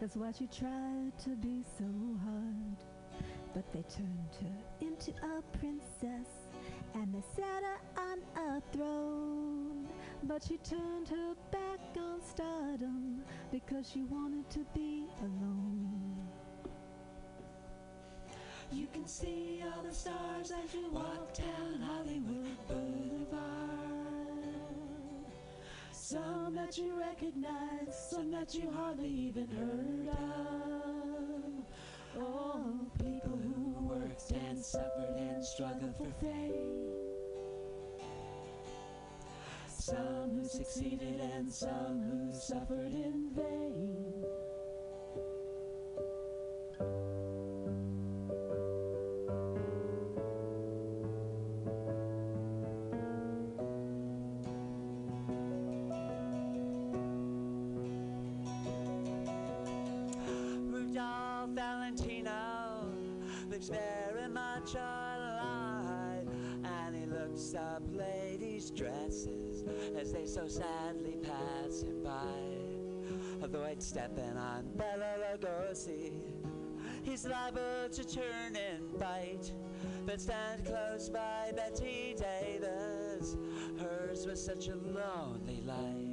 That's 0.01 0.15
why 0.15 0.31
she 0.31 0.47
tried 0.47 1.15
to 1.25 1.35
be 1.35 1.63
so 1.77 1.85
hard. 2.25 2.77
But 3.53 3.71
they 3.71 3.83
turned 3.83 4.35
her 4.41 4.87
into 4.87 5.11
a 5.11 5.43
princess 5.59 6.49
and 6.95 7.13
they 7.13 7.21
set 7.35 7.61
her 7.61 7.79
on 8.01 8.17
a 8.35 8.61
throne. 8.75 9.87
But 10.23 10.43
she 10.43 10.57
turned 10.57 11.07
her 11.09 11.35
back 11.51 11.79
on 11.97 12.19
stardom 12.27 13.21
because 13.51 13.91
she 13.91 14.01
wanted 14.01 14.49
to 14.49 14.65
be 14.73 15.05
alone. 15.21 16.17
You 18.71 18.87
can 18.91 19.05
see 19.05 19.61
all 19.63 19.83
the 19.83 19.93
stars 19.93 20.51
as 20.51 20.73
you 20.73 20.89
walk 20.89 21.31
down 21.35 21.79
Hollywood. 21.79 22.40
Some 26.11 26.55
that 26.55 26.77
you 26.77 26.91
recognize, 26.99 28.09
some 28.09 28.31
that 28.31 28.53
you 28.53 28.69
hardly 28.69 29.07
even 29.07 29.47
heard 29.47 30.09
of. 30.09 31.63
Oh, 32.19 32.81
people 32.97 33.39
who 33.41 33.87
worked 33.87 34.29
and 34.31 34.59
suffered 34.59 35.15
and 35.15 35.41
struggled 35.41 35.95
for 35.95 36.11
fame. 36.19 36.91
Some 39.67 40.31
who 40.35 40.43
succeeded 40.43 41.21
and 41.21 41.49
some 41.49 42.01
who 42.01 42.37
suffered 42.37 42.93
in 42.93 43.29
vain. 43.33 44.25
Stepping 73.81 74.37
on 74.37 74.69
Bela 74.75 75.15
Lugosi. 75.17 76.11
He's 77.01 77.25
liable 77.25 77.89
to 77.91 78.03
turn 78.03 78.55
and 78.55 78.99
bite, 78.99 79.51
but 80.05 80.21
stand 80.21 80.65
close 80.65 81.09
by 81.09 81.51
Bette 81.55 82.15
Davis. 82.15 83.35
Hers 83.79 84.27
was 84.27 84.43
such 84.43 84.67
a 84.67 84.75
lonely 84.75 85.63
life. 85.65 86.11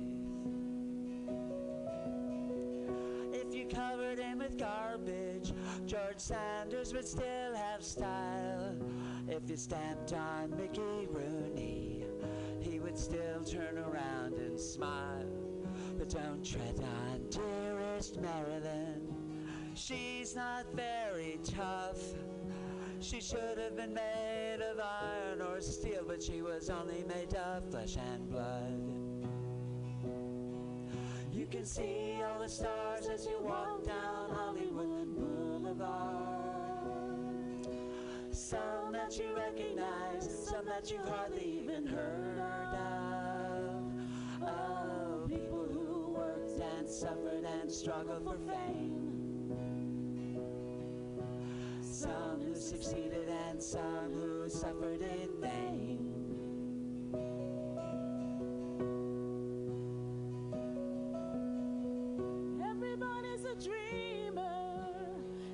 If 3.34 3.54
you 3.54 3.66
covered 3.66 4.18
him 4.18 4.38
with 4.38 4.56
garbage, 4.56 5.52
George 5.84 6.16
Sanders 6.16 6.94
would 6.94 7.06
still 7.06 7.54
have 7.54 7.84
style. 7.84 8.76
If 9.28 9.50
you 9.50 9.56
stamped 9.56 10.14
on 10.14 10.56
Mickey 10.56 11.06
Rooney, 11.10 12.06
he 12.60 12.80
would 12.80 12.96
still 12.98 13.44
turn 13.44 13.76
around 13.76 14.38
and 14.38 14.58
smile. 14.58 15.47
Don't 16.08 16.42
tread 16.42 16.80
on 16.80 17.20
dearest 17.28 18.18
Marilyn. 18.20 19.14
She's 19.74 20.34
not 20.34 20.64
very 20.74 21.38
tough. 21.44 22.00
She 23.00 23.20
should 23.20 23.58
have 23.58 23.76
been 23.76 23.92
made 23.92 24.60
of 24.62 24.80
iron 24.80 25.42
or 25.42 25.60
steel, 25.60 26.04
but 26.06 26.22
she 26.22 26.40
was 26.40 26.70
only 26.70 27.04
made 27.06 27.34
of 27.34 27.70
flesh 27.70 27.96
and 27.96 28.30
blood. 28.30 28.88
You 31.30 31.46
can 31.46 31.66
see 31.66 32.14
all 32.24 32.40
the 32.40 32.48
stars 32.48 33.06
as 33.12 33.26
you 33.26 33.38
walk 33.42 33.84
down 33.84 34.30
Hollywood 34.30 35.14
Boulevard. 35.14 36.38
Some 38.30 38.92
that 38.92 39.18
you 39.18 39.36
recognize, 39.36 40.26
some 40.48 40.64
that 40.64 40.90
you've 40.90 41.06
hardly 41.06 41.60
even 41.62 41.86
heard 41.86 42.38
of. 42.38 43.08
Who 44.40 44.97
suffered 46.90 47.44
and 47.60 47.70
struggled 47.70 48.24
for 48.24 48.38
fame. 48.50 49.12
Some 51.82 52.40
who 52.40 52.54
succeeded 52.54 53.28
and 53.28 53.62
some 53.62 54.12
who 54.14 54.48
suffered 54.48 55.02
in 55.02 55.28
vain. 55.40 56.14
Everybody's 62.70 63.44
a 63.44 63.54
dreamer, 63.62 64.94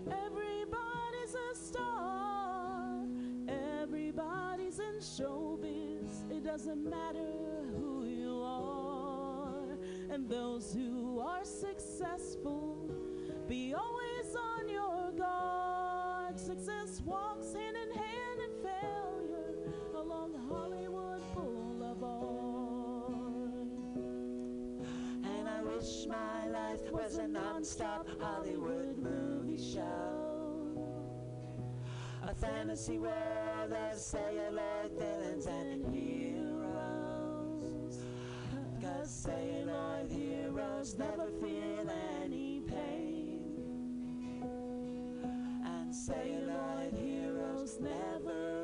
everybody's 0.06 1.34
a 1.34 1.54
star, 1.56 3.06
everybody's 3.48 4.78
in 4.78 5.00
showbiz, 5.00 6.30
it 6.30 6.44
doesn't 6.44 6.88
matter 6.88 7.64
who. 7.72 7.93
And 10.14 10.28
those 10.28 10.72
who 10.72 11.18
are 11.18 11.44
successful, 11.44 12.88
be 13.48 13.74
always 13.74 14.36
on 14.36 14.68
your 14.68 15.10
guard. 15.10 16.38
Success 16.38 17.02
walks 17.04 17.52
hand 17.52 17.76
in 17.76 17.90
hand 17.98 18.40
in 18.46 18.50
failure 18.62 19.56
along 19.96 20.34
Hollywood 20.48 21.20
Boulevard. 21.34 22.28
And 25.36 25.48
I 25.48 25.62
wish 25.64 26.06
my 26.06 26.46
life 26.46 26.92
was 26.92 27.16
a 27.16 27.26
non-stop 27.26 28.06
Hollywood 28.20 28.96
movie 28.96 29.58
show. 29.58 30.78
A 32.22 32.34
fantasy 32.36 32.98
world 32.98 33.72
of 33.72 33.98
celluloid 33.98 34.92
villains 34.96 35.46
and 35.46 35.92
heroes. 35.92 36.03
Cause 38.84 39.10
celluloid 39.10 40.10
heroes 40.10 40.98
never 40.98 41.30
feel 41.40 41.90
any 42.22 42.60
pain. 42.68 43.40
And 45.64 45.94
celluloid 45.94 46.92
heroes 46.92 47.80
never 47.80 48.63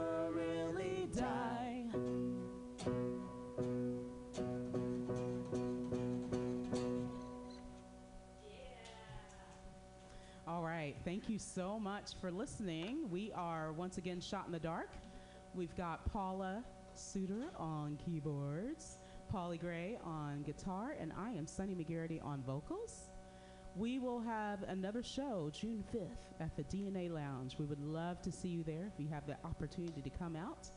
so 11.37 11.79
much 11.79 12.11
for 12.19 12.31
listening. 12.31 13.09
We 13.09 13.31
are 13.33 13.71
once 13.73 13.97
again 13.97 14.19
shot 14.19 14.45
in 14.47 14.51
the 14.51 14.59
dark. 14.59 14.89
We've 15.55 15.75
got 15.75 16.05
Paula 16.11 16.63
Suter 16.93 17.49
on 17.57 17.97
keyboards, 18.05 18.97
Polly 19.29 19.57
Gray 19.57 19.97
on 20.03 20.43
guitar, 20.43 20.95
and 20.99 21.11
I 21.17 21.31
am 21.31 21.47
Sunny 21.47 21.73
McGarity 21.73 22.23
on 22.23 22.41
vocals. 22.43 23.09
We 23.75 23.99
will 23.99 24.19
have 24.19 24.63
another 24.63 25.01
show 25.01 25.49
June 25.53 25.83
5th 25.93 26.41
at 26.41 26.55
the 26.57 26.63
DNA 26.63 27.09
Lounge. 27.11 27.55
We 27.57 27.65
would 27.65 27.81
love 27.81 28.21
to 28.23 28.31
see 28.31 28.49
you 28.49 28.63
there 28.63 28.91
if 28.93 28.99
you 28.99 29.07
have 29.09 29.25
the 29.25 29.37
opportunity 29.45 30.01
to 30.01 30.09
come 30.09 30.35
out. 30.35 30.67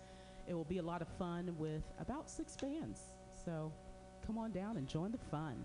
It 0.47 0.55
will 0.55 0.65
be 0.65 0.79
a 0.79 0.83
lot 0.83 1.03
of 1.03 1.09
fun 1.19 1.55
with 1.59 1.83
about 2.01 2.31
six 2.31 2.57
bands. 2.57 3.01
So 3.45 3.73
come 4.27 4.39
on 4.39 4.53
down 4.53 4.77
and 4.77 4.87
join 4.87 5.11
the 5.11 5.19
fun. 5.31 5.57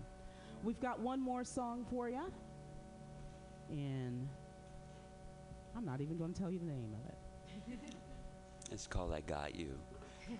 We've 0.64 0.80
got 0.80 1.00
one 1.00 1.20
more 1.20 1.44
song 1.44 1.86
for 1.90 2.08
you. 2.08 2.32
And 3.70 4.28
I'm 5.76 5.84
not 5.84 6.00
even 6.00 6.16
going 6.16 6.32
to 6.32 6.40
tell 6.40 6.50
you 6.50 6.58
the 6.58 6.66
name 6.66 6.94
of 6.94 7.06
it. 7.08 7.78
It's 8.72 8.86
called 8.86 9.12
I 9.12 9.20
Got 9.20 9.56
You. 9.56 9.76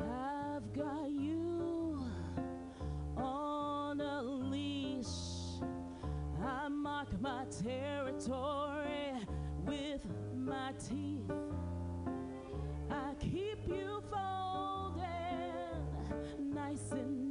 I've 0.00 0.72
got 0.74 1.10
you 1.10 2.04
on 3.16 4.00
a 4.00 4.22
leash. 4.22 5.06
I 6.44 6.68
mark 6.68 7.08
my 7.20 7.44
territory 7.62 9.12
with 9.64 10.06
my 10.34 10.72
teeth. 10.88 11.41
Keep 13.20 13.68
you 13.68 14.02
folded 14.10 15.04
nice 16.38 16.90
and 16.92 17.21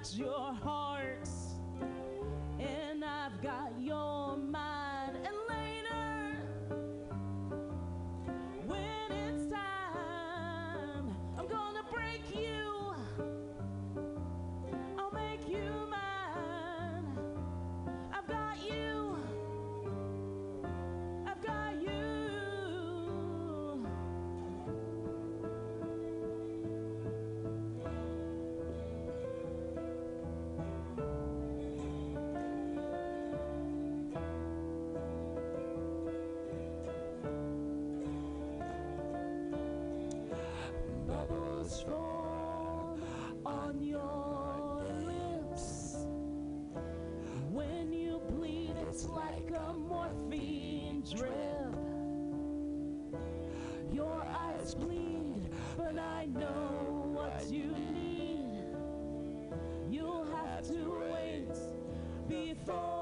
I've 0.00 0.18
your 0.18 0.39
on 43.70 43.82
your 43.82 44.84
lips. 45.06 46.06
When 47.50 47.92
you 47.92 48.20
bleed, 48.30 48.74
it's 48.88 49.06
like 49.06 49.50
a 49.54 49.72
morphine 49.72 51.04
drip. 51.14 51.74
Your 53.92 54.24
eyes 54.24 54.74
bleed, 54.74 55.48
but 55.76 55.98
I 55.98 56.26
know 56.26 57.10
what 57.12 57.44
you 57.50 57.74
need. 57.92 58.64
You'll 59.88 60.26
have 60.26 60.66
to 60.68 61.02
wait 61.12 61.56
before 62.28 62.99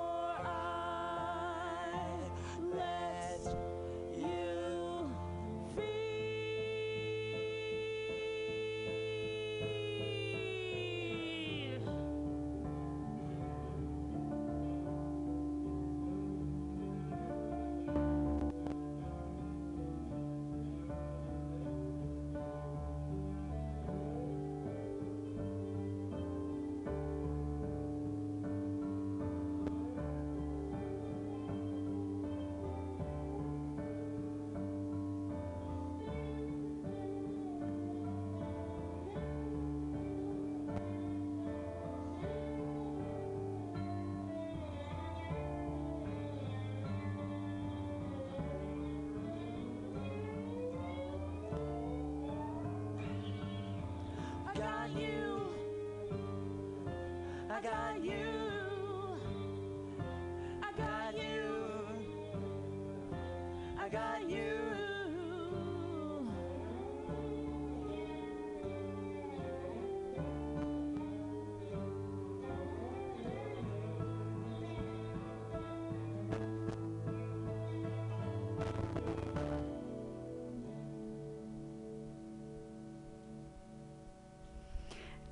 I 57.58 57.60
got 57.60 57.87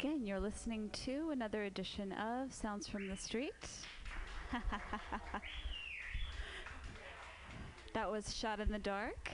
Again, 0.06 0.24
you're 0.24 0.38
listening 0.38 0.88
to 1.04 1.30
another 1.32 1.64
edition 1.64 2.12
of 2.12 2.52
Sounds 2.52 2.86
from 2.86 3.08
the 3.08 3.16
Street. 3.16 3.52
that 7.92 8.08
was 8.08 8.32
Shot 8.32 8.60
in 8.60 8.70
the 8.70 8.78
Dark. 8.78 9.32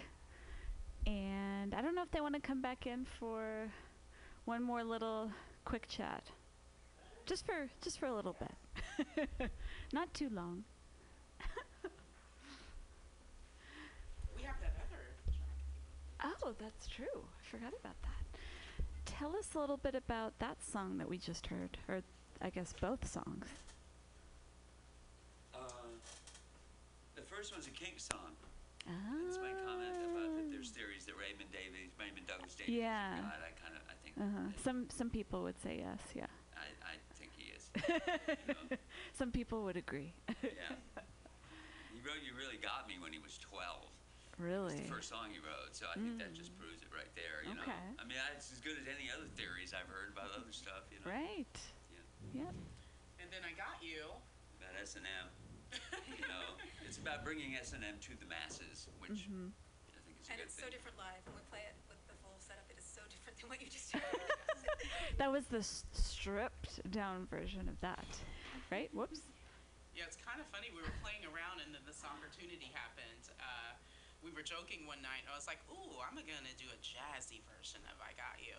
And 1.06 1.74
I 1.74 1.82
don't 1.82 1.94
know 1.94 2.00
if 2.02 2.10
they 2.10 2.22
want 2.22 2.36
to 2.36 2.40
come 2.40 2.62
back 2.62 2.86
in 2.86 3.04
for 3.20 3.70
one 4.46 4.62
more 4.62 4.82
little 4.82 5.30
quick 5.66 5.88
chat. 5.88 6.24
Just 7.26 7.44
for 7.44 7.68
just 7.82 7.98
for 8.00 8.06
a 8.06 8.14
little 8.14 8.34
bit. 8.38 9.50
Not 9.92 10.14
too 10.14 10.30
long. 10.30 10.64
We 14.34 14.44
have 14.44 14.56
that 14.62 14.72
other 14.88 15.04
track. 15.26 16.32
Oh, 16.42 16.54
that's 16.58 16.86
true. 16.86 17.04
I 17.12 17.50
forgot 17.50 17.74
about 17.78 18.00
that. 18.04 18.11
Tell 19.22 19.36
us 19.36 19.54
a 19.54 19.60
little 19.60 19.76
bit 19.76 19.94
about 19.94 20.36
that 20.40 20.56
song 20.64 20.98
that 20.98 21.08
we 21.08 21.16
just 21.16 21.46
heard, 21.46 21.78
or 21.86 22.02
I 22.40 22.50
guess 22.50 22.74
both 22.80 23.06
songs. 23.08 23.46
Uh, 25.54 25.60
the 27.14 27.22
first 27.22 27.52
one's 27.52 27.68
a 27.68 27.70
Kink 27.70 28.00
song. 28.00 28.34
Ah. 28.88 28.90
That's 29.24 29.38
my 29.38 29.52
comment 29.64 29.94
about 30.10 30.34
that 30.34 30.50
there's 30.50 30.70
theories 30.70 31.04
that 31.06 31.14
Raymond 31.14 31.52
Davies, 31.52 31.94
Raymond 32.00 32.26
Douglas 32.26 32.56
Davies 32.56 32.74
Yeah. 32.74 33.14
is 33.14 33.20
God. 33.20 33.38
I 33.46 33.52
kind 33.62 33.74
of, 33.78 33.82
I 33.86 33.94
think, 34.02 34.14
Uh-huh. 34.18 34.50
Some 34.64 34.90
some 34.90 35.08
people 35.08 35.44
would 35.44 35.60
say 35.62 35.78
yes, 35.78 36.00
yeah. 36.16 36.26
I, 36.58 36.66
I 36.82 36.94
think 37.14 37.30
he 37.38 37.52
is. 37.54 37.70
you 38.26 38.54
know? 38.54 38.76
Some 39.12 39.30
people 39.30 39.62
would 39.62 39.76
agree. 39.76 40.14
Yeah. 40.42 40.74
He 41.94 42.00
wrote 42.02 42.26
"You 42.26 42.34
Really 42.36 42.58
Got 42.60 42.88
Me" 42.88 42.94
when 43.00 43.12
he 43.12 43.20
was 43.20 43.38
12. 43.38 43.86
Really? 44.42 44.74
It's 44.74 44.90
the 44.90 44.94
first 44.98 45.08
song 45.08 45.30
he 45.30 45.38
wrote, 45.38 45.70
so 45.70 45.86
I 45.86 45.94
think 45.94 46.18
that 46.18 46.34
just 46.34 46.50
proves 46.58 46.82
it 46.82 46.90
right 46.90 47.08
there. 47.14 47.46
You 47.46 47.54
Okay. 47.62 47.70
know, 47.70 48.02
I 48.02 48.04
mean, 48.04 48.18
it's 48.34 48.50
as 48.50 48.58
good 48.58 48.74
as 48.74 48.90
any 48.90 49.06
other 49.06 49.30
theories 49.38 49.70
I've 49.70 49.86
heard 49.86 50.10
about 50.10 50.34
other 50.34 50.50
stuff. 50.50 50.90
You 50.90 50.98
know, 50.98 51.14
Right. 51.14 51.54
Yeah. 52.34 52.50
Yep. 52.50 52.54
And 53.22 53.30
then 53.30 53.46
I 53.46 53.54
got 53.54 53.78
you. 53.78 54.10
about 54.58 54.74
S 54.82 54.94
and 54.98 55.06
M. 55.06 55.26
You 56.18 56.26
know, 56.30 56.54
it's 56.86 56.98
about 56.98 57.22
bringing 57.26 57.54
S 57.58 57.72
and 57.72 57.82
M 57.86 57.98
to 58.06 58.12
the 58.18 58.26
masses, 58.26 58.86
which 59.02 59.26
Mhm. 59.30 59.50
I 59.94 59.98
think 60.06 60.18
is 60.22 60.26
a 60.28 60.32
And 60.34 60.38
good 60.38 60.46
it's 60.50 60.54
thing. 60.58 60.66
so 60.66 60.70
different 60.70 60.98
live. 60.98 61.22
When 61.26 61.34
we 61.38 61.42
play 61.50 61.62
it 61.66 61.74
with 61.90 61.98
the 62.06 62.14
full 62.22 62.34
setup, 62.38 62.66
it 62.70 62.78
is 62.78 62.84
so 62.86 63.02
different 63.10 63.38
than 63.38 63.48
what 63.48 63.58
you 63.62 63.66
just 63.70 63.90
did. 63.94 64.02
That 65.18 65.30
was 65.32 65.46
the 65.46 65.62
s- 65.62 65.86
stripped 65.92 66.82
down 66.90 67.26
version 67.26 67.68
of 67.68 67.78
that, 67.80 68.06
right? 68.70 68.90
Whoops. 68.94 69.22
Yeah, 69.94 70.04
it's 70.06 70.16
kind 70.16 70.40
of 70.40 70.46
funny. 70.48 70.70
We 70.70 70.80
were 70.82 70.94
playing 71.02 71.24
around, 71.26 71.60
and 71.60 71.74
then 71.74 71.82
this 71.84 72.04
opportunity 72.04 72.70
happened. 72.72 73.28
Uh, 73.40 73.74
we 74.24 74.30
were 74.30 74.42
joking 74.42 74.86
one 74.86 75.02
night. 75.02 75.26
I 75.30 75.34
was 75.36 75.46
like, 75.46 75.58
"Ooh, 75.70 75.98
I'm 76.02 76.14
gonna 76.16 76.56
do 76.56 76.66
a 76.70 76.78
jazzy 76.78 77.42
version 77.50 77.80
of 77.90 77.98
I 78.00 78.14
Got 78.14 78.38
You," 78.40 78.58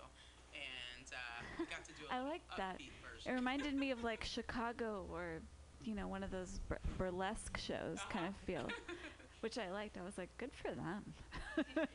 and 0.53 1.07
uh, 1.11 1.39
we 1.57 1.65
got 1.65 1.83
to 1.85 1.93
do 1.93 2.03
a 2.11 2.13
I 2.13 2.21
like 2.21 2.41
that. 2.57 2.77
upbeat 2.79 2.91
It 3.25 3.31
reminded 3.31 3.73
me 3.75 3.91
of 3.91 4.03
like 4.11 4.23
Chicago 4.23 5.05
or, 5.11 5.41
you 5.83 5.95
know, 5.95 6.07
one 6.07 6.23
of 6.23 6.31
those 6.31 6.59
bur- 6.67 6.79
burlesque 6.97 7.57
shows 7.57 7.99
kind 8.09 8.27
of 8.27 8.35
feel, 8.45 8.67
which 9.41 9.57
I 9.57 9.71
liked. 9.71 9.97
I 9.97 10.03
was 10.03 10.17
like, 10.17 10.29
good 10.37 10.51
for 10.53 10.71
them. 10.71 11.13
Thank 11.55 11.89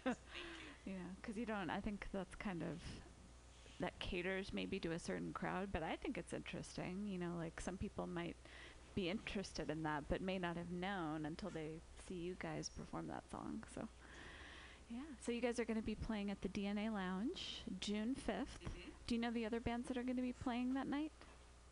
you. 0.86 0.92
you 0.92 0.92
know, 0.94 1.10
because 1.20 1.36
you 1.36 1.46
don't. 1.46 1.70
I 1.70 1.80
think 1.80 2.06
that's 2.12 2.34
kind 2.34 2.62
of 2.62 2.80
that 3.80 3.98
caters 4.00 4.52
maybe 4.52 4.80
to 4.80 4.92
a 4.92 4.98
certain 4.98 5.32
crowd, 5.32 5.68
but 5.72 5.82
I 5.82 5.96
think 5.96 6.18
it's 6.18 6.32
interesting. 6.32 7.06
You 7.06 7.18
know, 7.18 7.32
like 7.38 7.60
some 7.60 7.76
people 7.76 8.06
might 8.06 8.36
be 8.94 9.08
interested 9.08 9.70
in 9.70 9.82
that, 9.84 10.04
but 10.08 10.20
may 10.20 10.38
not 10.38 10.56
have 10.56 10.72
known 10.72 11.24
until 11.26 11.50
they 11.50 11.80
see 12.08 12.14
you 12.14 12.36
guys 12.40 12.70
perform 12.70 13.06
that 13.08 13.28
song. 13.30 13.62
So, 13.74 13.86
yeah. 14.90 14.98
So 15.20 15.32
you 15.32 15.40
guys 15.40 15.58
are 15.58 15.64
going 15.64 15.78
to 15.78 15.84
be 15.84 15.94
playing 15.94 16.30
at 16.30 16.40
the 16.40 16.48
DNA 16.48 16.92
Lounge 16.92 17.62
June 17.80 18.16
5th. 18.16 18.58
Mhm. 18.64 18.90
Do 19.06 19.14
you 19.14 19.20
know 19.20 19.30
the 19.30 19.44
other 19.44 19.60
bands 19.60 19.88
that 19.88 19.96
are 19.96 20.02
going 20.02 20.16
to 20.16 20.22
be 20.22 20.32
playing 20.32 20.74
that 20.74 20.86
night? 20.86 21.12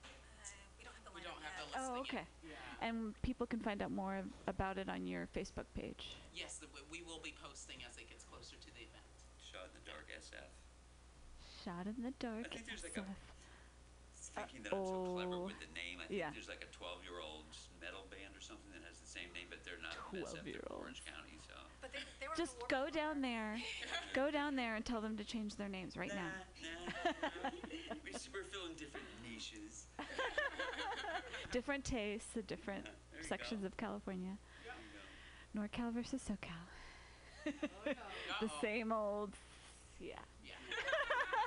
Uh, 0.05 0.09
we 0.79 0.85
don't 0.85 0.95
have 0.95 1.05
the 1.05 1.13
We 1.15 1.23
don't 1.23 1.43
have 1.43 1.53
the 1.59 1.79
listing 1.79 1.97
Oh, 1.97 2.01
okay. 2.01 2.27
Yeah. 2.45 2.57
And 2.87 3.21
people 3.23 3.47
can 3.47 3.61
find 3.61 3.81
out 3.83 3.91
more 3.91 4.17
of, 4.17 4.27
about 4.47 4.77
it 4.79 4.89
on 4.89 5.07
your 5.07 5.29
Facebook 5.35 5.67
page. 5.75 6.17
yes, 6.35 6.59
the, 6.59 6.67
we 6.91 7.03
will 7.03 7.21
be 7.21 7.35
posting 7.43 7.79
as 7.89 7.97
it 7.97 8.09
gets 8.09 8.25
closer 8.25 8.57
to 8.57 8.71
the 8.75 8.85
event. 8.85 9.05
Shot 9.41 9.65
in 9.73 9.81
the 9.81 9.91
dark 9.91 10.09
SF. 10.13 10.53
Shot 11.65 11.87
in 11.87 12.03
the 12.03 12.13
dark. 12.19 12.45
I 12.45 12.55
think 12.55 12.67
there's 12.67 12.85
like 12.85 12.99
a- 12.99 13.01
SF. 13.01 13.17
Thinking 14.37 14.63
that 14.65 14.75
I'm 14.75 14.85
so 14.85 15.17
clever 15.17 15.37
oh, 15.37 15.49
with 15.49 15.61
the 15.61 15.73
name, 15.73 15.97
I 16.03 16.09
think 16.11 16.19
yeah. 16.21 16.29
there's 16.35 16.49
like 16.49 16.61
a 16.61 16.69
12 16.75 17.01
year 17.05 17.23
old 17.25 17.47
metal 17.81 18.05
band 18.11 18.37
or 18.37 18.43
something 18.45 18.69
that 18.75 18.85
has 18.85 18.99
the 19.01 19.06
same 19.17 19.33
name, 19.33 19.47
but 19.49 19.65
they're 19.65 19.81
not 19.83 19.95
from 19.95 20.19
SF, 20.21 20.45
they're 20.45 20.61
12-year-olds. 20.61 20.81
Orange 20.83 21.03
County. 21.05 21.39
So 21.49 21.55
But 21.81 21.93
they, 21.93 22.01
they 22.21 22.29
were 22.29 22.37
Just 22.37 22.57
go 22.69 22.89
down 23.01 23.21
there. 23.23 23.57
go 24.15 24.31
down 24.31 24.57
there 24.57 24.75
and 24.77 24.85
tell 24.85 25.01
them 25.01 25.17
to 25.17 25.25
change 25.25 25.57
their 25.57 25.69
names 25.69 25.97
right 25.97 26.13
now. 26.15 26.31
Nah, 26.63 27.11
nah, 27.13 27.31
nah. 27.45 27.97
we, 28.05 28.13
s- 28.15 28.29
we're 28.33 28.45
filling 28.45 28.75
different 28.77 29.07
niches. 29.25 29.87
different 31.53 31.85
tastes, 31.85 32.29
the 32.35 32.43
different 32.43 32.85
There 32.85 33.21
you 33.23 33.27
sections 33.27 33.61
go. 33.63 33.67
of 33.69 33.77
California. 33.77 34.37
There 34.65 34.75
you 35.65 35.69
go. 35.69 35.69
NorCal 35.69 35.93
versus 35.93 36.23
SoCal. 36.23 36.65
the 37.45 37.51
Uh-oh. 38.47 38.51
same 38.61 38.93
old. 38.93 39.33
Yeah. 40.01 40.15
Yeah. 40.45 40.53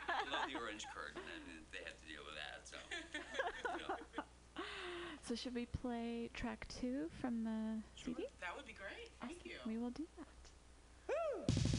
I 0.08 0.32
love 0.32 0.50
the 0.52 0.58
orange 0.60 0.86
curtain, 0.96 1.22
and 1.36 1.66
they 1.72 1.80
have 1.86 2.00
to 2.00 2.08
deal 2.08 2.24
with 2.26 2.36
that. 2.40 2.68
So, 2.68 2.78
you 3.14 3.88
know. 3.88 3.96
So 5.30 5.36
should 5.36 5.54
we 5.54 5.68
play 5.68 6.32
track 6.34 6.66
two 6.82 7.08
from 7.22 7.44
the 7.44 7.84
CD? 8.04 8.26
That 8.42 8.58
would 8.58 8.66
be 8.66 8.74
great. 8.74 9.12
Thank 9.22 9.46
you. 9.46 9.52
We 9.68 9.78
will 9.78 9.92
do 9.92 10.08
that. 10.18 10.26
Oh, 11.12 11.79